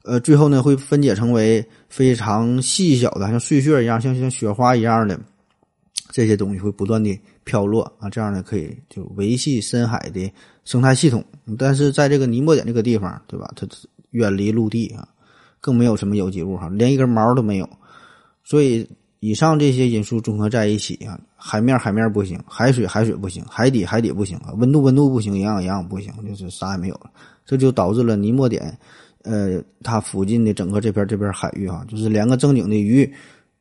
[0.03, 5.19] 呃，最后呢会分解成为非常细小的，像碎屑一样，像像雪花一样的
[6.11, 10.31] 这些东西会不断的飘落啊，这样呢可以就维系深海的
[10.67, 11.25] 生态系统。
[11.57, 13.51] 但是在这个尼莫点这个地方，对吧？
[13.57, 13.67] 它
[14.11, 15.09] 远离陆地啊，
[15.59, 17.67] 更没有什么有机物哈，连一根毛都没有。
[18.45, 18.87] 所以，
[19.21, 27.11] 以上这些因素综合在一起啊，海面海面不行，海水海水不行，海底海底不行啊，温度温度不行，营养营养不行，就是啥也没有了。
[27.45, 28.77] 这就导致了尼莫点，
[29.23, 33.11] 呃，它附近的整个这片这边海域哈，就是连个正经的鱼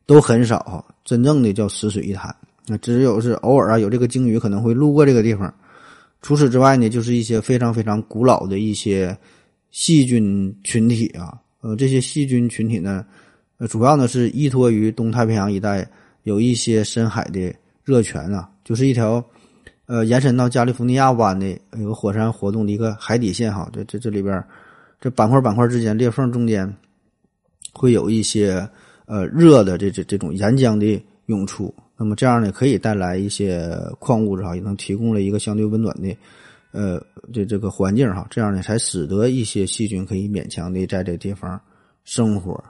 [0.06, 2.36] 都很少，真正的叫死水一潭。
[2.68, 5.54] 那只有是偶尔啊，有这个鲸鱼可能会路过这个地方。
[6.22, 9.18] 除此之外呢，就是一些非常非常古老的一些
[9.72, 13.06] 细菌群体啊，呃，这些细菌群体呢。
[13.60, 15.88] 呃主要呢是依托于东太平洋一带
[16.24, 17.54] 有一些深海的
[17.86, 19.24] 热泉啊，就是一条
[19.94, 23.70] 呃延伸到加利福尼亚湾的有个火山活动的一个海底线哈。
[23.72, 24.44] 这这这里边
[25.00, 26.68] 这板块板块之间裂缝中间
[27.72, 28.68] 会有一些
[29.06, 36.18] 呃热的这这这种岩浆的涌出，那么这样呢可以带来一些矿物质哈，也能提供了一个相对温暖的
[36.72, 37.00] 呃
[37.32, 41.62] 这这个环境哈，这样呢才使得一些细菌可以勉强的在这地方
[42.04, 42.64] 生活。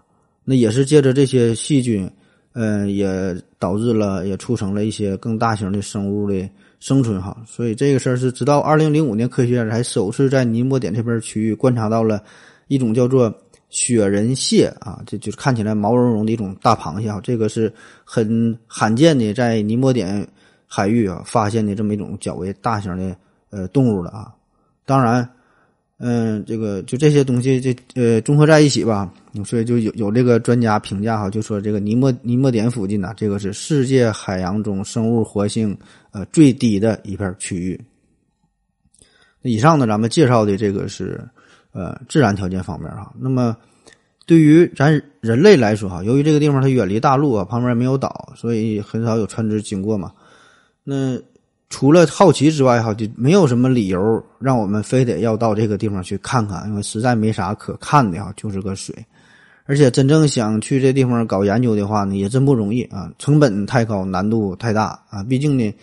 [0.43, 2.11] 那也是借着这些细菌，
[2.51, 6.49] 嗯，也导致了，也促成了一些更大型的生物的
[6.83, 7.35] 生存哈。
[7.47, 12.21] 所以这个事儿是直到二零零五年，科学家才首次在尼莫点这片区域观察到了
[12.67, 13.33] 一种叫做
[13.69, 17.21] 雪人蟹啊，这就是看起来毛茸茸的一种大螃蟹啊。
[17.23, 17.71] 这个是
[18.03, 20.27] 很罕见的，在尼莫点
[20.67, 23.15] 海域啊发现的这么一种较为大型的
[23.49, 24.33] 呃动物了啊。
[24.85, 25.27] 当然。
[26.05, 29.09] 嗯，这个就这些东西，这呃综合在一起吧，
[29.45, 35.77] 所以就有有这个专家评价哈，就说这个尼莫尼莫点附近呢，这个是世界海洋中生物活性
[36.13, 37.79] 呃最低的一片区域。
[39.41, 41.21] 以上呢，咱们介绍的这个是
[41.73, 43.13] 呃自然条件方面哈。
[43.19, 43.57] 那么
[44.25, 50.13] 对于咱人类来说哈，由于这个地方它远离大陆啊，旁边没有岛，所以很少有船只经过嘛。
[50.85, 51.19] 那
[51.69, 58.95] 除了好奇之外哈，就没有什么理由让我们非得要到这个地方去看看，因为实在没啥可看的哈，就是个水。
[59.65, 65.23] 而且真正想去这地方搞研究的话呢，也真不容易啊，成本太高，难度太大啊。
[65.23, 65.73] 毕竟呢，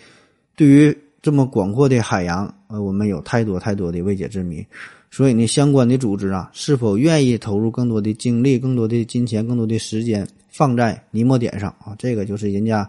[0.61, 4.63] 对于这么广阔的海洋，呃，我们有太多太多的未解之谜。
[5.09, 11.95] 所以呢，相关的组织啊，是否愿意投入更多的精力、更多的金钱、更多的时间放在尼莫点上啊？
[11.97, 12.87] 这个就是人家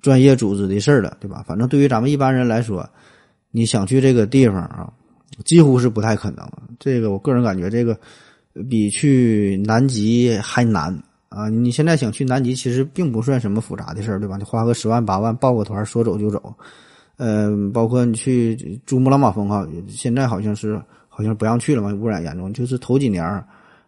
[0.00, 1.44] 专业组织的事儿了，对吧？
[1.46, 2.88] 反正对于咱们一般人来说，
[3.50, 4.90] 你想去这个地方啊，
[5.44, 6.50] 几乎是不太可能。
[6.78, 7.94] 这个我个人感觉，这个
[8.70, 10.98] 比去南极还难
[11.28, 11.50] 啊！
[11.50, 14.38] 你现在想去南极，其实并不算什么复杂的事儿，对吧？
[14.38, 16.54] 你花个十万八万报个团，说走就走。
[17.16, 20.80] 嗯，包括你去珠穆朗玛峰哈，现在好像是。
[21.14, 22.50] 好像不让去了嘛，污染严重。
[22.54, 23.22] 就是头几年，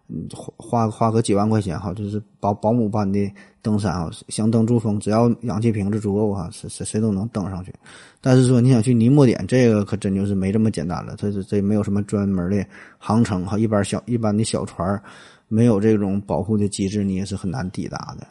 [0.08, 3.18] 嗯，花花个几万块钱哈，就是保保姆般的
[3.62, 7.72] 登山啊，想登珠峰，只要氧气瓶子足够哈，谁谁谁都能登上去。
[8.20, 11.16] 但是说你想去尼莫点，这个可真就是没这么简单了。
[11.16, 12.62] 它这这没有什么专门的
[12.98, 15.02] 航程哈，一般小一般的小船
[15.48, 18.26] 没有这种保护的机制，你也是很难抵达的。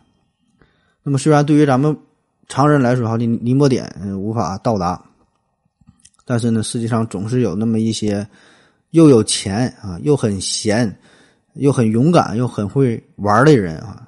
[1.01, 1.97] 那么虽然对于咱们
[2.47, 5.01] 常人来说哈，尼尼莫点无法到达，
[6.25, 8.27] 但是呢，世界上总是有那么一些。
[8.93, 10.95] 又有钱啊，又很闲，
[11.56, 14.08] 又很勇敢，又很会玩的人啊，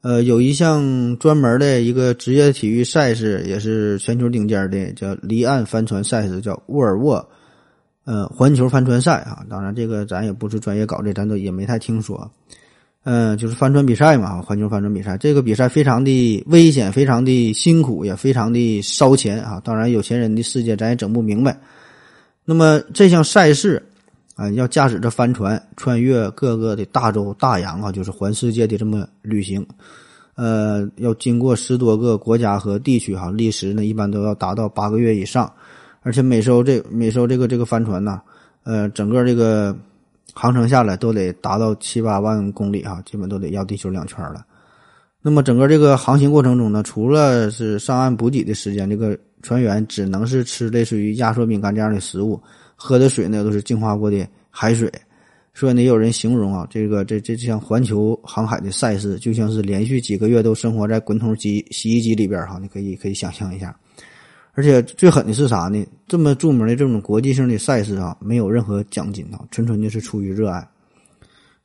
[0.00, 7.24] 呃，有一项专门的一个职业体育赛事，也是全球顶尖的，叫离岸帆船赛事，叫沃尔沃，
[8.06, 9.46] 呃，环球帆船赛啊。
[9.48, 12.28] 当然，这个咱也不是专业搞的，咱都也没太听说。
[13.04, 19.60] 嗯，就是帆船比赛嘛，环球帆船比赛，这个比赛非常的危险，非常的辛苦，也非常的烧钱啊。
[19.64, 21.56] 当然，有钱人的世界咱也整不明白。
[22.44, 23.82] 那么这项赛事。
[24.36, 29.64] 啊，要驾驶着帆船穿越各个的大洲大洋啊，就是环世界的这么旅行，
[30.34, 35.48] 呃，要经过十多个国家和地区哈，历时呢一般都要达到八个月以上，
[36.02, 38.20] 而且每艘这每艘这个这个帆船呢，
[38.64, 39.72] 呃，整个这个
[40.34, 44.44] 航程下来都得达到七八万公里哈，基本都得绕地球两圈了。
[45.22, 52.38] 那么整个这个航行过程中呢，除了是上岸补给的时间，这个船员只能是吃类似于压缩饼干这样的食物。
[52.76, 54.92] 喝的水呢都是净化过的海水，
[55.54, 63.74] 所以呢有人形容啊，这个这这像环球航海的赛事，就像是连续几个月都生活在滚筒机洗衣机里边哈，你可以可以想象一下。
[64.54, 65.86] 而且最狠的是啥呢？
[66.08, 70.66] 这么著名的这种国际性的赛事啊，没有任何奖金啊，纯纯的是出于热爱。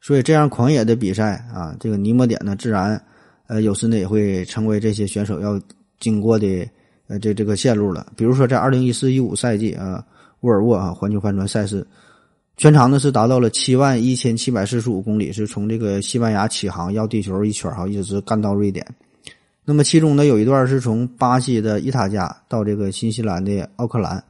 [0.01, 3.01] 所以这样狂野的比赛啊，这个尼莫点呢，自然
[3.47, 5.59] 呃有时呢也会成为这些选手要
[5.99, 6.67] 经过的
[7.07, 8.07] 呃这这个线路了。
[8.15, 10.03] 比如说在二零一四一五赛季啊。
[10.41, 11.85] 沃尔沃啊，环球帆船赛事，
[12.55, 18.87] 全长呢是达到了七万一千七百四十五公里，是从这个西班牙起航绕地球一圈哈，一直干到瑞典。
[19.69, 24.23] 那么其中呢有一段是从巴西的伊塔加到这个新西兰的奥克兰，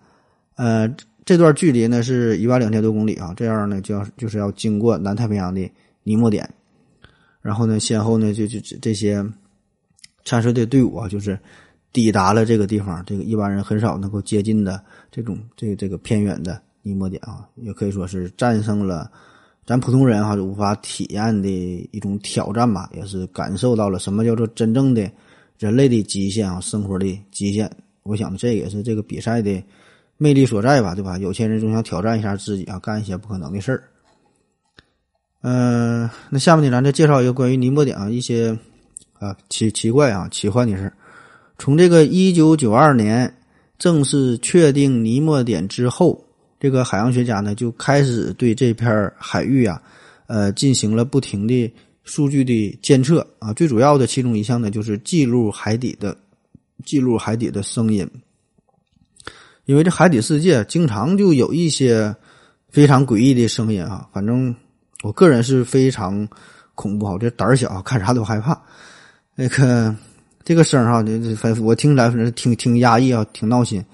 [0.57, 3.33] 呃，这段距离呢是一万两千多公里啊。
[3.37, 5.61] 这样呢就要就是要经过南太平洋的
[6.03, 6.45] 尼莫点，
[7.41, 9.25] 然后呢先后呢就就这些
[10.25, 11.39] 参赛的队伍啊就是。
[11.91, 19.09] 抵达了这个地方，这个一般人很少能够接近的这种这个这个偏远的尼莫点啊，也可以说是战胜了
[19.65, 25.11] 咱普通人哈无法体验的一种挑战吧，也是感受到了什么叫做真正的
[25.59, 27.69] 人类的极限啊，生活的极限。
[28.03, 29.61] 我想这也是这个比赛的
[30.17, 31.17] 魅力所在吧，对吧？
[31.19, 33.83] 有钱人总想挑战一下自己啊，干一些不可能的事儿。
[35.41, 38.57] 嗯，那下面呢，咱再介绍一个关于尼莫点啊一些
[39.19, 40.93] 啊奇奇怪啊奇幻的事儿。
[41.57, 43.33] 从这个一九九二年
[43.77, 46.23] 正式确定尼莫点之后，
[46.59, 49.81] 这个海洋学家呢就开始对这片海域啊，
[50.27, 51.73] 呃，进行了不停的
[52.09, 53.53] 数据的监测啊。
[53.53, 56.17] 最主要的其中一项呢，就是记录海底的
[56.83, 58.09] 记录海底的声音，
[59.65, 62.13] 因为这海底世界经常就有一些
[62.69, 64.09] 非常诡异的声音啊。
[64.11, 64.53] 反正
[65.03, 66.27] 我个人是非常
[66.75, 68.59] 恐怖，我这胆儿小，看啥都害怕。
[69.35, 69.95] 那个。
[70.45, 73.85] 这个声哈，这这我听起来反正挺挺压抑啊，挺闹心。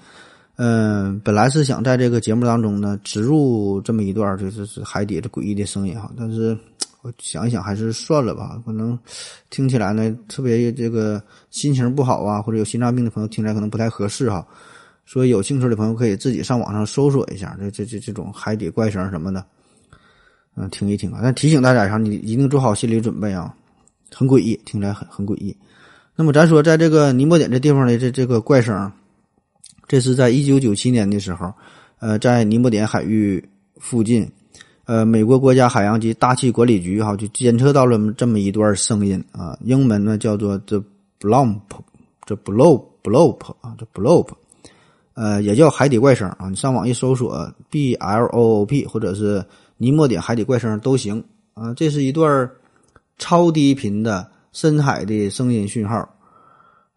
[0.56, 6.56] 嗯，本来是想在这个节目当中呢植入这么一段，就是是海底的诡异的声音哈，但是
[7.06, 8.98] 我想一想还是算了吧，可能
[9.48, 14.44] 听起来呢特别这个心情不好啊，或者有心脏病的朋友听起来可能不太合适哈。
[15.04, 19.46] 所以有兴趣的朋友可以自己上网上搜索一下这这这这种海底怪声什么的，
[20.56, 21.20] 嗯，听一听啊。
[21.22, 23.54] 但提醒大家一下，你一定做好心理准备啊，
[24.12, 25.56] 很诡异，听起来很很诡异。
[26.16, 28.90] 那么咱说，在这个尼莫点这地方的这这个怪声，
[29.86, 31.54] 这是在一九九七年的时候，
[32.00, 34.28] 呃，在尼莫点海域附近，
[34.86, 40.82] 呃，美国国家海洋及大气管理局哈就监测到了这么一段声音啊，英文呢叫做 the
[41.20, 41.58] blump，
[42.24, 44.28] 这 blow bloop 啊，这 bloop，
[45.14, 46.48] 呃，也叫海底怪声啊。
[46.48, 49.44] 你上网一搜索 b l o o p 或者是
[49.76, 51.22] 尼莫点海底怪声都行
[51.54, 51.74] 啊。
[51.74, 52.48] 这是一段
[53.18, 56.08] 超低频的深海的声音讯号。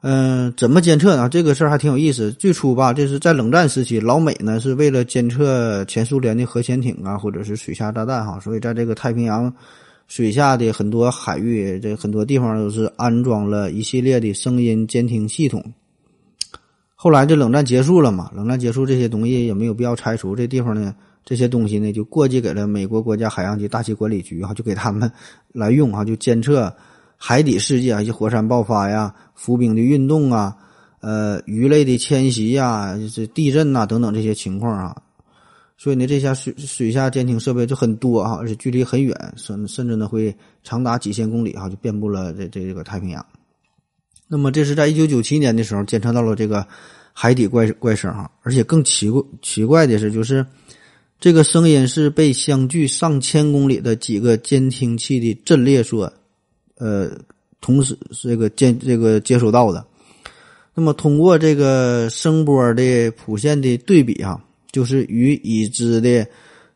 [0.02, 1.28] 嗯，怎么监测呢？
[1.28, 2.32] 这个事儿还挺有意思。
[2.32, 9.54] 最初吧，这是在冷战时期，老美呢是为了监测前苏联的核潜艇啊，或者是水下炸弹哈，所以在这个太平洋
[10.08, 15.62] 水下的很多海域，这很多地方都是安装了一系列的声音监听系统。
[16.96, 25.12] 后来这冷战结束了嘛，冷战结束，这些东西也没有必要拆除，这地方呢，这些东西呢就过继给了美国国家海洋及大气管理局哈，就给他们
[25.52, 26.74] 来用哈，就监测。
[27.22, 30.56] 海底世界啊，一些火山爆发呀、浮冰的运动啊、
[31.02, 34.96] 呃鱼类的迁徙呀、这地震呐等等这些情况啊，
[35.78, 43.24] 所以呢，这下水水下监听设备就很多啊，而且距离很远，甚甚至呢会长达几千公里啊，就遍布了这这这个太平洋。
[44.30, 46.66] 那么这是在一九九七年的时候监测到了这个
[47.12, 50.46] 海底怪怪声哈，而且更奇怪奇怪的是，就是
[51.20, 56.14] 这个声音是被相距上千公里的几个监听器的阵列所。
[56.80, 57.12] 呃，
[57.60, 59.86] 同时这个接这个接收到的，
[60.74, 64.39] 那么通过这个声波的谱线的对比啊，
[64.72, 66.26] 就是与已知的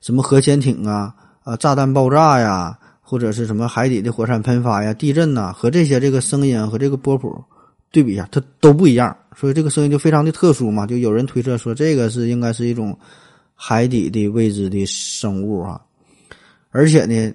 [0.02, 7.42] 什么核潜艇啊、啊炸弹爆炸呀，或者是什么海底的火山喷发呀、地震呐，和这些这个声音和这个波谱
[7.90, 10.86] 对比一下，它都不一样，所以这个声音就非常的特殊嘛。
[10.86, 12.94] 就有人推测说，这个是应该是一种
[13.56, 15.80] 海底的未知的生物啊，
[16.72, 17.34] 而且呢。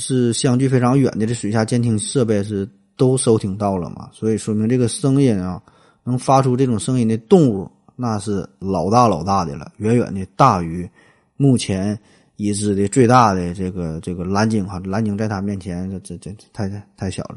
[0.00, 4.08] 是相距非常远的，这水下监听设备是都收听到了嘛？
[4.12, 5.62] 所以说明这个声音啊，
[6.02, 10.88] 能发出这种声音的动物那是老大老大的了，远远的大于
[11.36, 11.98] 目前
[12.36, 14.80] 已知的最大的这个这个蓝鲸哈。
[14.84, 17.36] 蓝鲸在它面前，这这这太太太小了。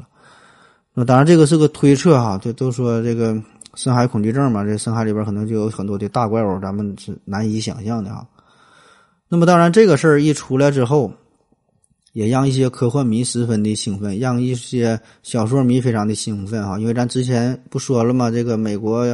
[0.94, 3.40] 那当然这个是个推测哈，就都说这个
[3.74, 8.26] 深海恐惧症嘛，这深海里边可能就有很多的大怪物，咱们是难以想象的哈。
[9.28, 11.12] 那么当然这个事儿一出来之后。
[12.18, 18.28] 也让一些科幻迷十分的兴奋，让一些小说迷非常的兴奋哈，因为咱之前不说了吗？
[18.28, 19.06] 这个美国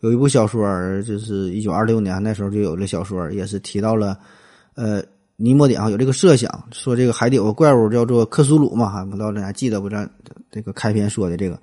[0.00, 0.66] 有一部小说，
[1.02, 4.18] 就是一九二六年那时候就有了小说，也是提到了，
[4.74, 5.02] 呃，
[5.36, 9.90] 尼莫点啊有这个设想，说这个海底有个怪物叫做克苏鲁嘛，哈，不知道大家记得不？
[9.90, 10.08] 咱
[10.50, 11.60] 这个开篇说的这个，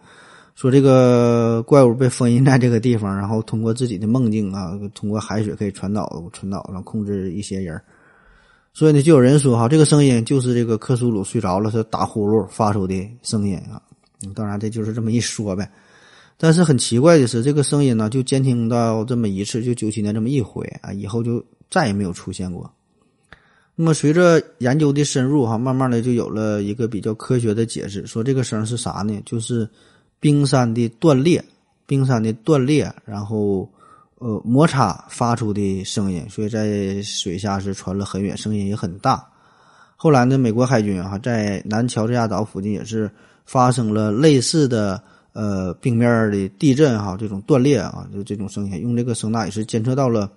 [0.54, 7.82] 说这个怪物被封印在这个地方，然后通过自己的梦境啊，通过海水可以传导传导，然后控制一些人。
[8.76, 13.80] 所以呢，就有人说哈，这个声音就是这个克苏鲁睡着了，是打呼噜发出的声音啊。
[14.34, 15.72] 当然，这就是这么一说呗。
[16.38, 22.68] 但是很奇怪的是，这个声音呢，就监听到这么一次，就九七年这么一回啊，以后就再也没有出现过。
[23.76, 29.22] 那么随着研究的深入哈，慢慢的就有了一个比较科学的解释，说这个声是啥呢？
[29.24, 29.70] 就是
[30.20, 31.44] 冰山的断裂，
[31.86, 33.70] 冰山的断裂，然后。
[34.24, 39.22] 呃，摩擦发出的声音，所以在水下是传了很远，声音也很大。
[39.98, 43.12] 后来呢，美国海军啊，在南乔治亚岛附近也是
[43.46, 50.32] 发生了类似的呃冰面的地震哈，这种断裂啊，就这种声音，用这个声呐也是监测到了，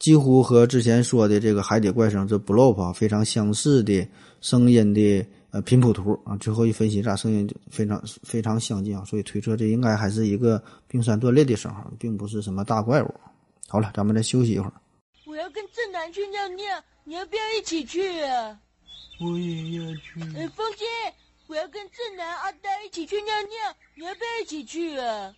[0.00, 4.04] 几乎和之前说的这个海底怪声这 bloop 非常相似的
[4.40, 5.24] 声音的。
[5.56, 13.14] 呃，频谱图啊，最后一分析，这声音就非常非常相近啊，所以推测这应该还是一个冰山断裂的声号，并不是什么大怪物。
[13.66, 14.72] 好了，咱们再休息一会儿。
[15.24, 18.60] 我要跟正南去尿尿，你要不要一起去啊？
[19.18, 20.20] 我也要去。
[20.36, 20.84] 哎，风姐，
[21.46, 25.34] 我要跟正南、阿呆一起去尿尿，你要不要一起去啊？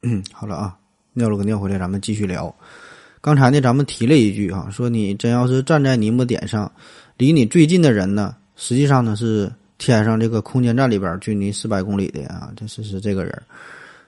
[0.00, 0.80] 嗯，好了啊，
[1.12, 2.56] 尿了个尿回来，咱们继续聊。
[3.22, 6.70] 刚才呢，咱们提了一句哈，说你真要是站在尼莫点上，
[7.18, 13.42] 离你最近的人呢，实际上呢是天上这个空间站里边距离四百公里的啊，这是是这个人。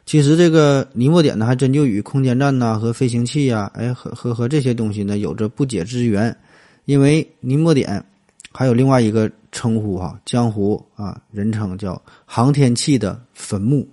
[0.06, 6.34] 其实这个尼莫点呢，还真就与空间站呐和飞行器呀，哎和和和这些东西呢有着不解之缘，
[6.86, 8.02] 因为尼莫点
[8.50, 13.86] 还有另外一个称呼哈，江湖啊人称叫航天器的坟墓。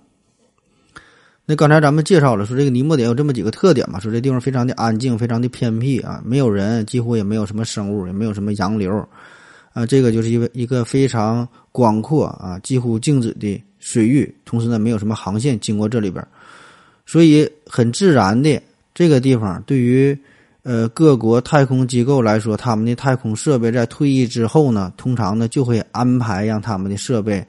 [1.50, 9.04] 那刚才咱们介绍了，说这个尼莫点有这么几个特点嘛，说这地方非常的安静，非常的偏僻啊，没有人，几乎也没有什么生物，也没有什么洋流，
[9.72, 16.24] 啊，这个就是一个一个非常广阔啊，几乎静止的水域，同时呢，没有什么航线经过这里边，
[17.04, 18.62] 所以很自然的，
[18.94, 20.16] 这个地方对于
[20.62, 27.44] 呃各国太空机构来说，他们的太空设备在退役之后呢，通常呢就会安排让他们的设备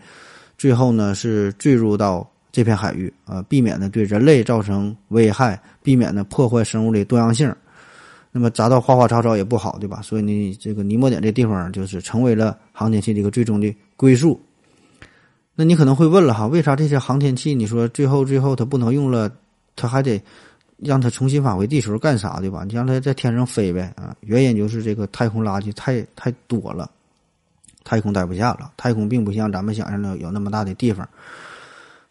[0.58, 2.28] 最后呢是坠入到。
[2.52, 7.54] 这片海域啊，避免呢对人类造成危害，避免呢破坏生物的多样性。
[8.34, 10.02] 那么砸到花花草草也不好，对吧？
[10.02, 14.40] 所以呢，这个尼莫点这地方就是成为了航天器的一个最终的归宿。
[15.54, 19.30] 那你可能会问了哈，为啥这些航天器你说最后最后它不能用了，
[19.76, 20.22] 它还得
[20.78, 22.64] 让它重新返回地球干啥，对吧？
[22.66, 24.16] 你让它在天上飞呗啊？
[24.22, 26.90] 原因就是这个太空垃圾太太多了，
[27.84, 28.72] 太空待不下了。
[28.78, 31.08] 太空并不像咱们想象的有那么大的地方。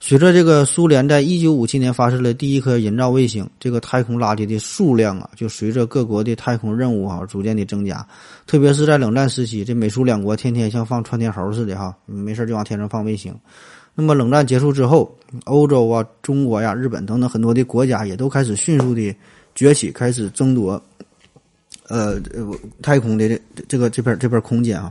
[0.03, 8.05] 随着这个苏联在一九五七年发射了第一颗人造卫星，这个太空垃圾的数量啊，就随着各国的太空任务啊逐渐的增加。
[8.47, 13.33] 特别是在冷战时期，这美苏两国天天像放窜天猴似的哈，没事就往天上放卫星。
[13.95, 19.15] 那么冷战结束之后，欧洲啊、中国呀、日本等等很多的国家也都开始迅速的
[19.55, 20.83] 崛起，开始争夺
[21.89, 22.19] 呃
[22.81, 23.39] 太空的这
[23.69, 24.91] 这个这片这片空间啊。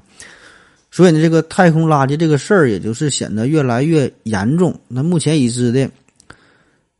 [0.91, 4.73] 所以呢，这个太空垃圾这个事儿，也就是显得越来越严重。
[4.87, 5.89] 那目前已知的，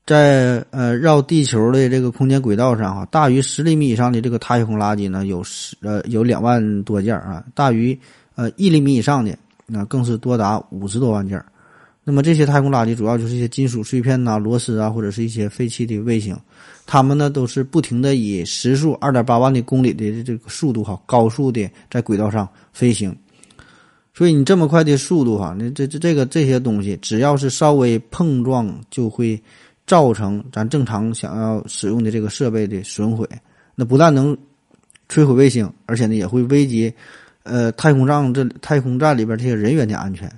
[0.05, 7.97] 在呃绕地球的这个空间轨道上，哈，大于十厘米以上的这个太空垃圾呢，有十呃有两万多件啊；大于
[8.35, 11.43] 呃一厘米以上的，那更是多达五十多万件。
[12.03, 16.35] 那么这些太空垃圾主要就是一些金属碎片呐、螺丝啊，或者是一些废弃的卫星，
[16.85, 23.15] 它们呢都是不停的以时速二点八万的公里的这个速度哈，高速的在轨道上飞行。
[24.13, 29.41] 所以你这么快的速度哈，那这这这个这些东西，只要是稍微碰撞，就会
[29.87, 33.25] 造成咱正常想要使用的这个设备的损毁。
[33.75, 34.37] 那不但能
[35.07, 36.93] 摧毁卫星，而且呢也会危及
[37.43, 40.29] 呃太空站这太空站里边这些人员的安全。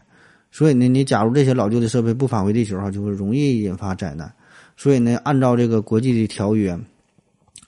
[0.52, 4.32] 所以呢，你假如这些老旧的设备不返回地球哈，就会容易引发灾难。
[4.78, 6.78] 所以呢，按照这个国际的条约。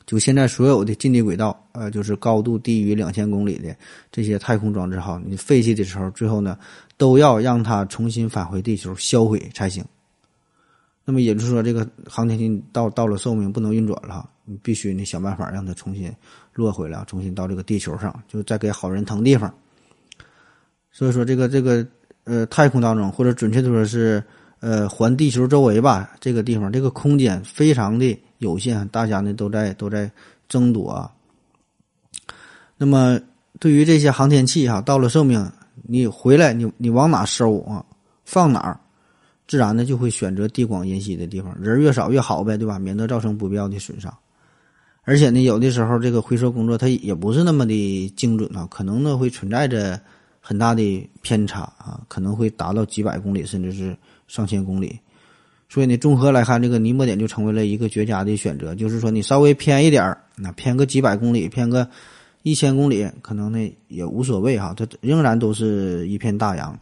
[0.05, 3.73] 就现在所有的近地轨道，呃，就是高度低于两千公里的
[4.11, 6.57] 这些太空装置，哈，你废弃的时候，最后呢，
[6.97, 9.83] 都要让它重新返回地球销毁才行。
[11.05, 16.13] 那么也就是说，这个航天器到到了寿命不能运转了，你必须你想办法让它重新
[16.53, 19.53] 落回来，重新到这个地球上，就再给好人腾地方。
[20.91, 21.85] 所以说，这个这个
[22.25, 24.21] 呃，太空当中，或者准确的说是
[24.59, 28.19] 呃，环地球周围吧，这个地方这个空间非常的。
[28.43, 30.11] 有限，大家呢都在都在
[30.47, 31.09] 争夺。
[32.77, 33.19] 那么，
[33.59, 35.49] 对于这些航天器哈，到了寿命，
[35.87, 37.83] 你回来，你你往哪收啊？
[38.25, 38.79] 放哪儿？
[39.47, 42.77] 自然呢就会选择地广人稀的地方，人越少越好呗，对吧？
[42.77, 44.13] 免得造成不必要的损伤。
[45.03, 49.99] 而且呢，有的时候这个回收工作它也不是那么的精准啊，可能呢会存在着
[50.39, 53.95] 很大的偏差啊，可能会达到几百公里，甚至是
[54.27, 54.99] 上千公里。
[55.73, 58.75] 所以呢，综合来看，这个尼莫点就成为了一个绝佳的选择。
[58.75, 61.89] 就是说，你稍微偏一点儿，那偏个几百公里，偏个
[62.43, 64.71] 一千公里，可能呢也无所谓哈。
[64.77, 66.77] 它仍然都是一片大洋。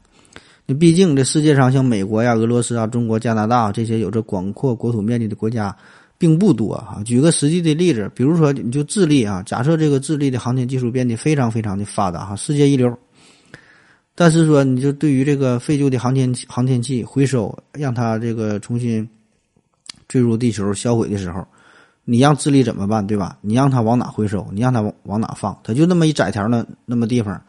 [0.66, 5.74] 那毕竟这世界上像美国呀、俄罗斯啊、中国、加拿大这些有着广阔国土面积的国家
[6.18, 7.02] 并不多哈。
[7.06, 12.94] 举个实际的例子，比如说你就智利啊，假设这个智利的航天技术变得非常非常的发达哈，世界一流。
[14.14, 19.07] 但是说，你就对于这个废旧的航天航天器回收，让它这个重新
[20.07, 21.47] 坠入地球销毁的时候，
[22.03, 23.38] 你让智利怎么办，对吧？
[23.41, 24.45] 你让它往哪回收？
[24.51, 25.57] 你让它往往哪放？
[25.64, 27.41] 它就那么一窄条呢，那么地方，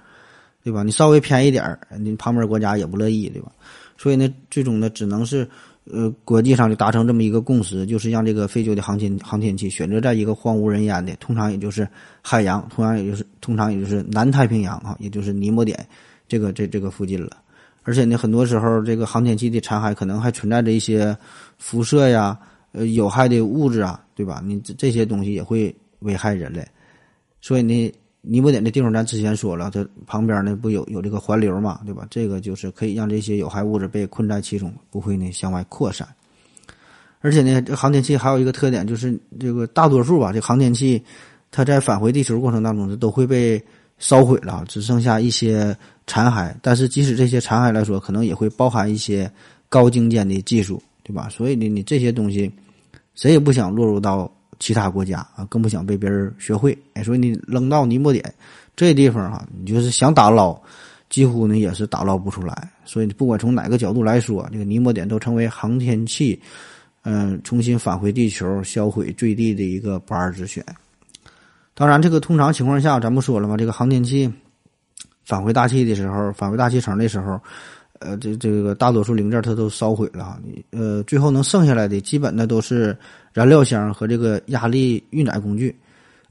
[0.62, 0.82] 对吧？
[0.82, 3.50] 你稍微偏一点儿，你旁边国家也不乐意，对吧？
[3.98, 5.46] 所以呢，最终呢，只能是
[5.90, 11.86] 呃，国际上就达成这么一个共识，就是让这个废旧的航天航天器选择在一个荒无人烟的，通常也就是
[12.22, 15.86] 海洋，通常也就是通常也就是南太平洋啊，也就是尼莫点。
[16.33, 17.37] 这个这这个附近了，
[17.83, 21.14] 而且呢，很多时候这个航天器的残骸可能还存在着一些
[21.59, 22.39] 辐射呀、
[22.72, 24.41] 呃有害的物质啊，对吧？
[24.43, 26.66] 你这这些东西也会危害人类。
[27.43, 32.07] 所以呢，尼泊点的地方咱之前说了，它旁边呢不有有这个环流嘛，对吧？
[32.09, 36.09] 这个就是可以让这些有害物质被困在其中，不会呢向外扩散。
[37.20, 41.03] 而且呢，这航天器还有一个特点，就是这个大多数吧，这航天器
[41.51, 43.62] 它在返回地球过程当中它都会被
[43.99, 45.76] 烧毁了，只剩下一些。
[46.07, 49.30] 残骸，但是即使这些残骸来说，可能也会包含一些
[49.68, 51.28] 高精尖的技术，对吧？
[51.28, 52.50] 所以呢，你这些东西，
[53.14, 56.76] 谁也不想落入到其他国家啊，更不想被别人学会。
[56.94, 58.34] 哎，所以你扔到尼莫点
[58.74, 60.61] 这地方啊，你就是想打捞，
[61.09, 62.70] 几乎呢也是打捞不出来。
[62.84, 66.40] 所以你不管从哪个角度来说，这个尼莫点都成为航天器，
[67.03, 70.64] 嗯，重新返回地球销毁坠地的一个不二之选。
[71.74, 73.57] 当然，这个通常情况下，咱不说了吗？
[73.57, 74.30] 这个航天器。
[75.25, 77.41] 返回大气的时候，返回大气层的时候，
[78.01, 80.39] 呃，这这个大多数零件它都烧毁了哈。
[80.45, 82.97] 你呃，最后能剩下来的，基本的都是
[83.33, 85.75] 燃料箱和这个压力运载工具。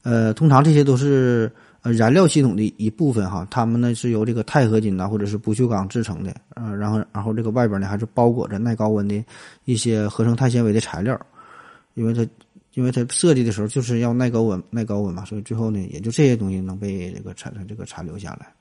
[0.02, 1.50] 呃，通常这些都是
[1.82, 3.46] 呃燃料系统的一部分哈。
[3.50, 9.24] 它们呢是由这个钛合金呐或者是不锈钢制成的，呃，然后然后这个外边呢还是包裹着耐高温的
[9.64, 11.18] 一些合成碳纤维的材料，
[11.94, 12.26] 因为它
[12.74, 18.52] 因为它设计的时候就是要耐高温、耐高温嘛，所以最后呢，也就这些东西能被这个残这个残留下来。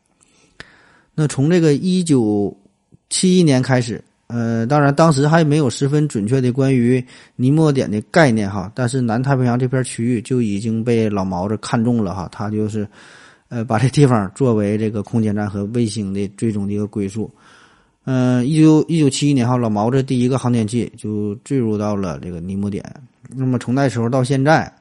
[1.13, 2.55] 那从这个一九
[3.09, 7.03] 七一年开始，呃，当然当时还没有十分准确的关于
[7.35, 12.87] 尼莫点的概念哈，但是南太平洋这片区域就已经被老毛子看中了哈，他就是
[13.49, 17.29] 呃把这地方作为这个空间站和卫星的最终的一个归宿。
[18.05, 22.83] 嗯，一九一九七一年哈，老毛子第一个航天器就坠入到了这个尼莫点。
[23.35, 24.71] 那么从那时候到现在，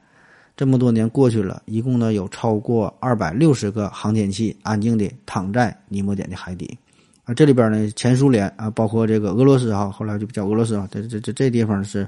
[0.61, 6.77] 这么多年过去了，一共呢有超过二百六十个航天器安静的躺在尼莫点的海底。
[7.23, 12.07] 啊，这里边呢，前苏联啊，包括这个俄罗斯哈，后来就叫俄罗斯啊，这这这这地方是，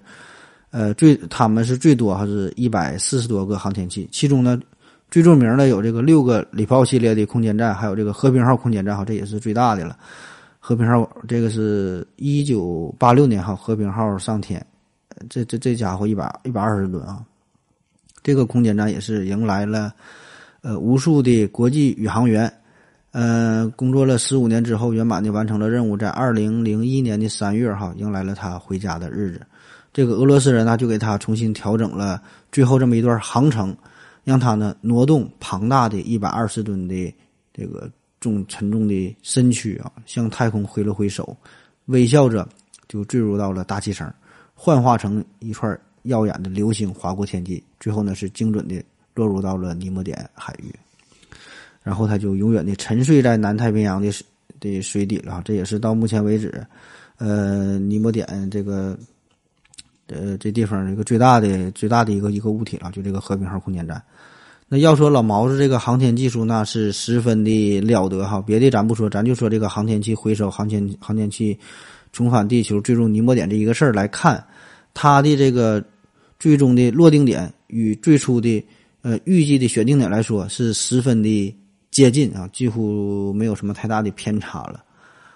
[0.70, 4.62] 呃，最他们是最多还是一百四十多个航天器，其中呢
[5.10, 9.97] 最著名的有这个六个礼炮系列的空间站，还有这个和平号空间站哈，这也是最大的了。
[10.60, 14.64] 和平号这个是一九八六年哈，和平号上天，
[15.28, 17.26] 这这这家伙一百一百二十吨啊！
[18.24, 19.93] 这个空间站也是迎来了
[20.61, 22.51] 呃无数的国际宇航员，
[23.11, 29.41] 呃，工作了十五年之后，圆满的完成了任务，在二零零一年的三月哈，迎来了他回家的日子。
[29.91, 32.21] 这个俄罗斯人呢，就给他重新调整了
[32.51, 33.76] 最后这么一段航程，
[34.24, 37.13] 让他呢挪动庞大的一百二十吨的
[37.53, 37.88] 这个。
[38.19, 41.36] 重沉重的身躯啊，向太空挥了挥手，
[41.88, 42.47] 微笑着
[42.88, 44.09] 就坠入到了大气层，
[44.53, 48.82] 幻化成一串耀眼的流星划过天际，最后呢是精准的
[49.14, 50.74] 落入到了尼莫点海域，
[51.82, 54.12] 然后他就永远的沉睡在南太平洋的
[54.60, 55.41] 的水底了。
[55.43, 56.66] 这也是到目前为止，
[57.18, 58.97] 呃，尼莫点这个
[60.08, 64.01] 呃这地方一个最大的最大的一个一个物体了，就这个和平号空间站。
[64.70, 68.41] 那要说老毛子这个航天技术，那是十分的了得哈。
[68.41, 71.60] 别的咱不说，咱就说这个航天器回收、航天航天器
[72.12, 74.43] 重返地球、坠入尼莫点这一个事儿来看，
[74.93, 75.84] 它的这个
[76.44, 78.62] 最终的落定点与最初的
[79.02, 81.56] 呃预计的选定点来说，是十分的
[81.89, 84.84] 接近啊，几乎没有什么太大的偏差了。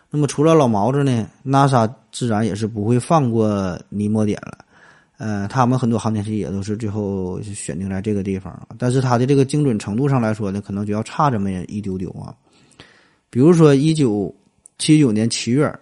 [0.09, 4.65] 那么除了老毛子呢，NASA 自然也是不会放过尼莫点了。
[5.17, 12.35] 呃，他们很多航天器也都是最后选定在这个地方，但是它的这个精准程度上来说呢，可能就要差这么一丢丢啊。
[13.29, 14.35] 比如说，一九
[14.77, 15.73] 七九年七月，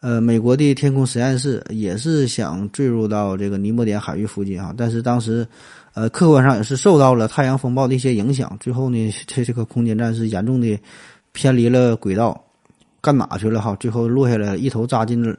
[0.00, 5.46] 呃，美国的天空实验室也是想坠入到这个尼莫点海域附近啊，但是当时，
[5.94, 10.78] 呃，客观上也是受到了太阳风暴的一些影响，最后呢， 这这个空间站是严重的
[11.32, 12.40] 偏离了轨道，
[13.00, 13.76] 干哪去了哈？
[13.80, 15.36] 最后落下来一头扎进了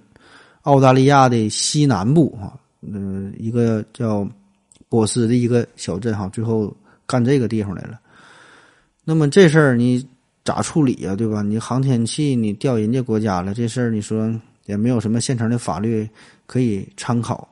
[0.63, 2.51] 澳大利亚的西南部啊。
[2.81, 4.27] 嗯，一个叫
[4.89, 7.99] 波斯的一个小镇哈，最后干这个地方来了。
[9.05, 10.05] 那么这事儿你
[10.43, 11.15] 咋处理呀？
[11.15, 11.41] 对吧？
[11.41, 14.33] 你航天器你调人家国家了，这事儿你说
[14.69, 16.07] 也没有什么现成的法律
[16.45, 17.45] 可以参考。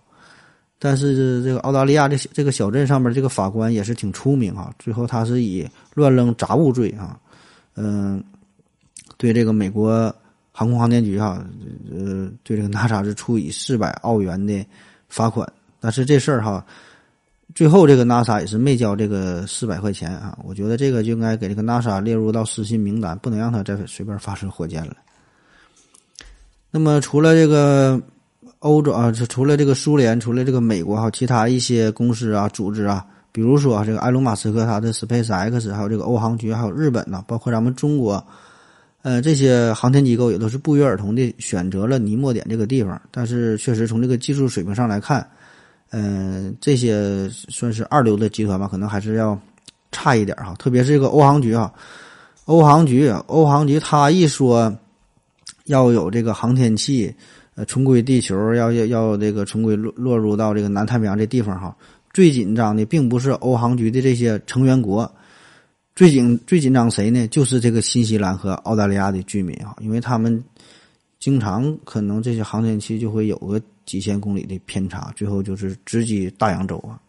[0.80, 4.74] 但是这个澳大利亚这这个小镇上面这个法官也是挺出名啊。
[4.80, 7.20] 最后他是以乱扔杂物罪啊，
[7.76, 8.24] 嗯，
[9.18, 10.15] 对这个美国
[10.51, 11.45] 航空航天局啊，
[11.91, 14.65] 呃，对这个 NASA 是处以四百澳元的。
[15.09, 15.49] 罚款，
[15.80, 16.65] 但是这事儿哈，
[17.55, 20.38] 最后这个 NASA 也是没交这个四百块钱啊。
[20.43, 24.97] 我觉得这个就应该给这个 NASA 列入到失信名单，不能让他再随便发射火箭了。
[26.78, 28.00] 那么除了这个
[28.60, 38.24] 欧洲啊，除了这个苏联，除了这个美国哈，其他一些公司啊、组织啊，比如说这个埃隆·马斯克他的 SpaceX，还有这个欧航局，还有日本呢，包括咱们中国。
[39.02, 45.28] 呃，这些航天机构也都是不约而同的选择了尼莫点这个地方，但是确实从这个技术水平上来看，
[45.90, 49.36] 嗯，这些算是二流的集团吧，可能还是要
[49.92, 50.54] 差一点哈。
[50.60, 51.74] 特别是这个欧航局啊，
[52.46, 54.72] 欧航局，欧航局，他一说
[55.68, 57.13] 要有这个航天器
[57.55, 61.74] 呃重归地球，要要要这个重归落落入到这个南太平洋这地方哈，
[62.13, 65.09] 最紧张的并不是欧航局的这些成员国。
[65.95, 67.28] 最紧最紧张谁呢？
[67.30, 70.43] 就是这个新西兰和澳大利亚的居民啊，因为他们
[71.20, 77.01] 经常可能这些航天器就会有个几千公里的偏差，最后就是直击大洋洲啊。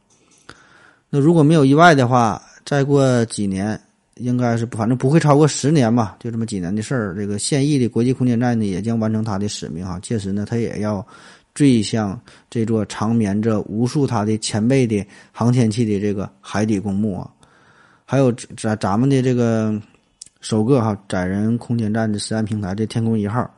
[1.10, 3.78] 那如果没有意外的话，再过几年，
[4.18, 7.14] 应该是反正不会超过十年吧，就这么几年的事儿。
[7.14, 9.98] 这个现役的国际空间站呢，也将完成它的使命啊。
[10.00, 11.06] 届时呢，它也要
[11.54, 17.30] 坠向这座长眠着无数它的前辈的航天器的这个海底公墓啊。
[18.04, 19.78] 还有咱咱们的这个
[20.40, 23.50] 首个哈载人空间站的实验平台，这天宫一号，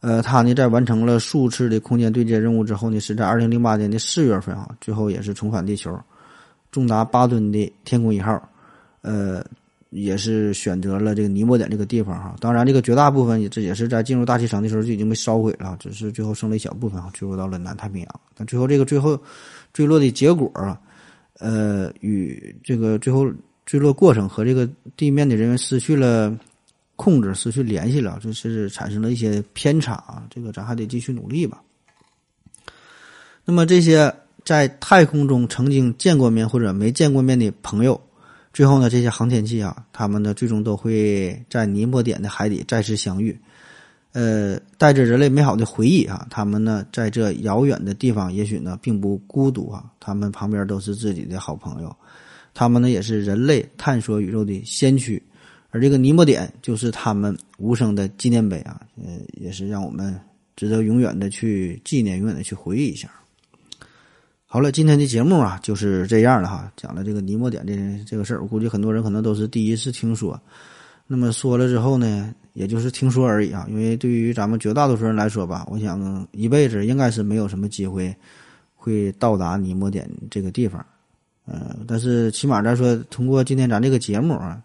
[0.00, 5.96] 呃，它呢在完成了数次的空间对接任务之后呢，是在二零零八年的四月份啊，最后也是重返地球，
[6.72, 8.48] 重达八吨的天宫一号，
[9.02, 9.44] 呃，
[9.90, 12.36] 也是选择了这个尼莫点这个地方哈。
[12.40, 18.20] 当然，这个绝大部分也这也是在进入大气层的时候就已经被烧毁了，只是最后剩了一小部分啊，坠落到了南太平洋。
[18.34, 19.20] 但最后这个最后
[19.72, 20.80] 坠落的结果啊。
[21.40, 23.24] 呃，与这个最后
[23.64, 26.36] 坠落过程和这个地面的人员失去了
[26.96, 30.24] 控制，失去联系了，就是产生了一些偏差啊。
[30.28, 31.62] 这个咱还得继续努力吧。
[33.44, 34.12] 那么这些
[34.44, 38.00] 在太空中曾经见过面或者没见过面的朋友，
[38.58, 43.38] 最后呢，这些航天器啊，他们呢最终都会在尼莫点的海底再次相遇。
[44.10, 51.96] 呃，带着人类美好的回忆啊，他们呢在这遥远的地方，也许呢并不孤独啊，他们旁边都是自己的好朋友，
[52.52, 55.22] 他们呢也是人类探索宇宙的先驱，
[55.70, 60.18] 而这个尼莫点就是他们无声的纪念碑啊，呃，也是让我们
[60.56, 63.08] 值得永远的去纪念，永远的去回忆一下。
[64.50, 70.40] 好了，今天的节目啊就是这样了哈，讲了这个尼莫点的这个事儿，我估计很多人可能都是第一次听说。
[71.06, 73.66] 那么说了之后呢，也就是听说而已啊。
[73.68, 78.16] 因为对于咱们绝大多数人来说吧，我想一辈子应该是没有什么机会
[78.74, 80.82] 会到达尼莫点这个地方。
[81.44, 84.58] 呃，但是起码咱说，通过今天咱这个节目啊，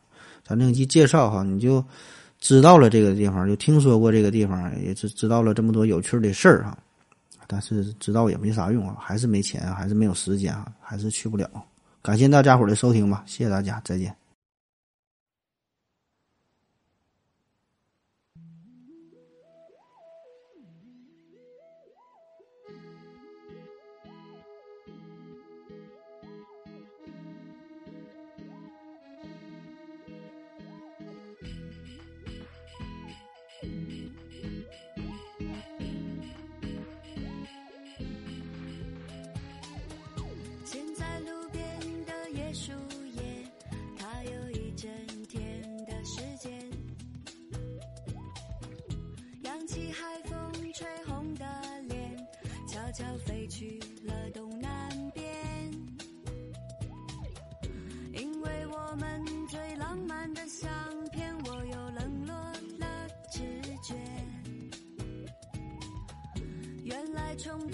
[0.47, 1.83] 咱这一介绍哈，你就
[2.39, 6.77] 知道了这个地方，就听说过这个地方，也是知道了这么多有趣的事儿哈。
[7.47, 11.49] 但是知道也没啥用啊，还是没钱，还是没有时间啊，还是去不了。
[12.01, 14.22] 感谢大家伙的收听吧，谢谢大家，再见。
[52.93, 54.71] 悄悄飞去了东南
[55.15, 55.23] 边。
[58.13, 60.69] 因为我们最浪漫的相
[61.11, 62.35] 片，我又冷落
[62.77, 63.41] 了直
[63.81, 63.95] 觉。
[66.83, 67.67] 原来冲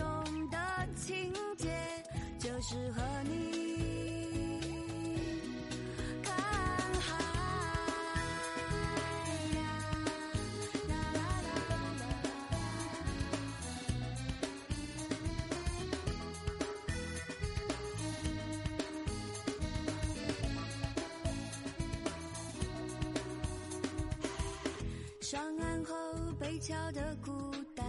[26.59, 27.31] 悄悄的孤
[27.73, 27.85] 单，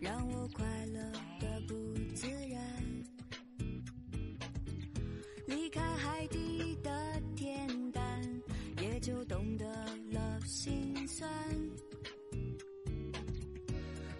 [0.00, 1.00] 让我快乐
[1.38, 1.74] 的不
[2.16, 2.60] 自然。
[5.46, 6.90] 离开海底的
[7.36, 8.42] 恬淡，
[8.80, 9.66] 也就懂得
[10.10, 11.30] 了心酸。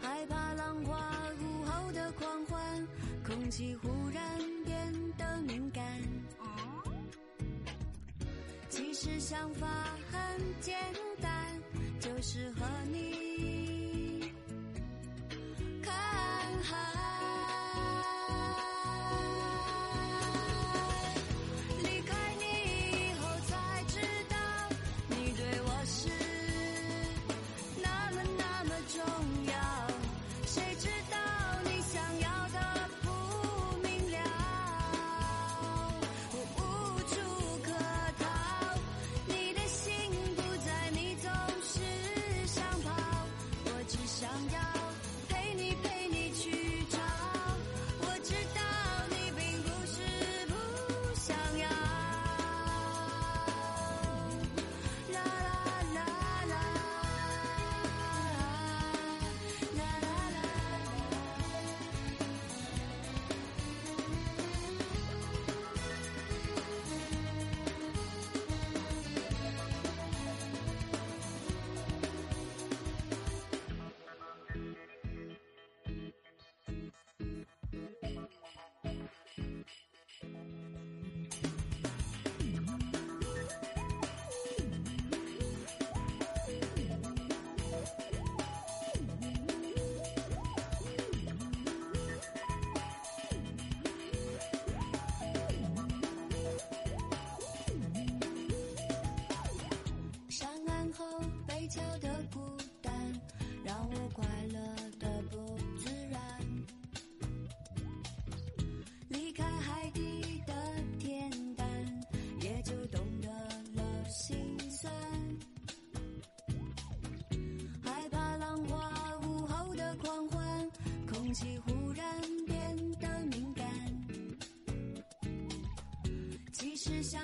[0.00, 2.88] 害怕浪花午后的狂欢，
[3.26, 5.84] 空气忽然变得敏感。
[8.68, 9.66] 其实想法
[10.10, 10.78] 很简
[11.20, 11.60] 单，
[11.98, 12.48] 就是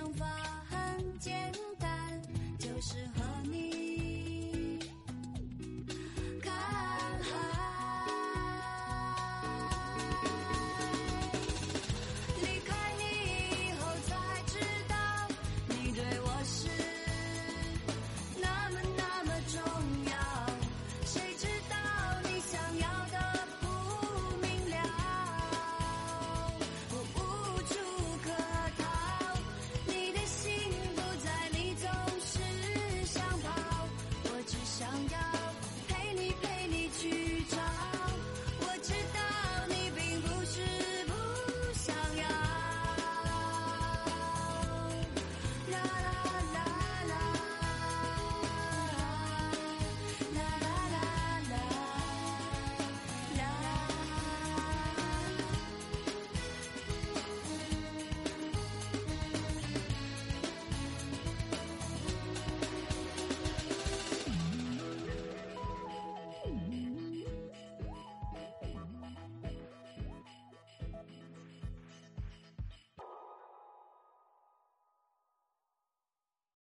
[0.09, 0.48] 方法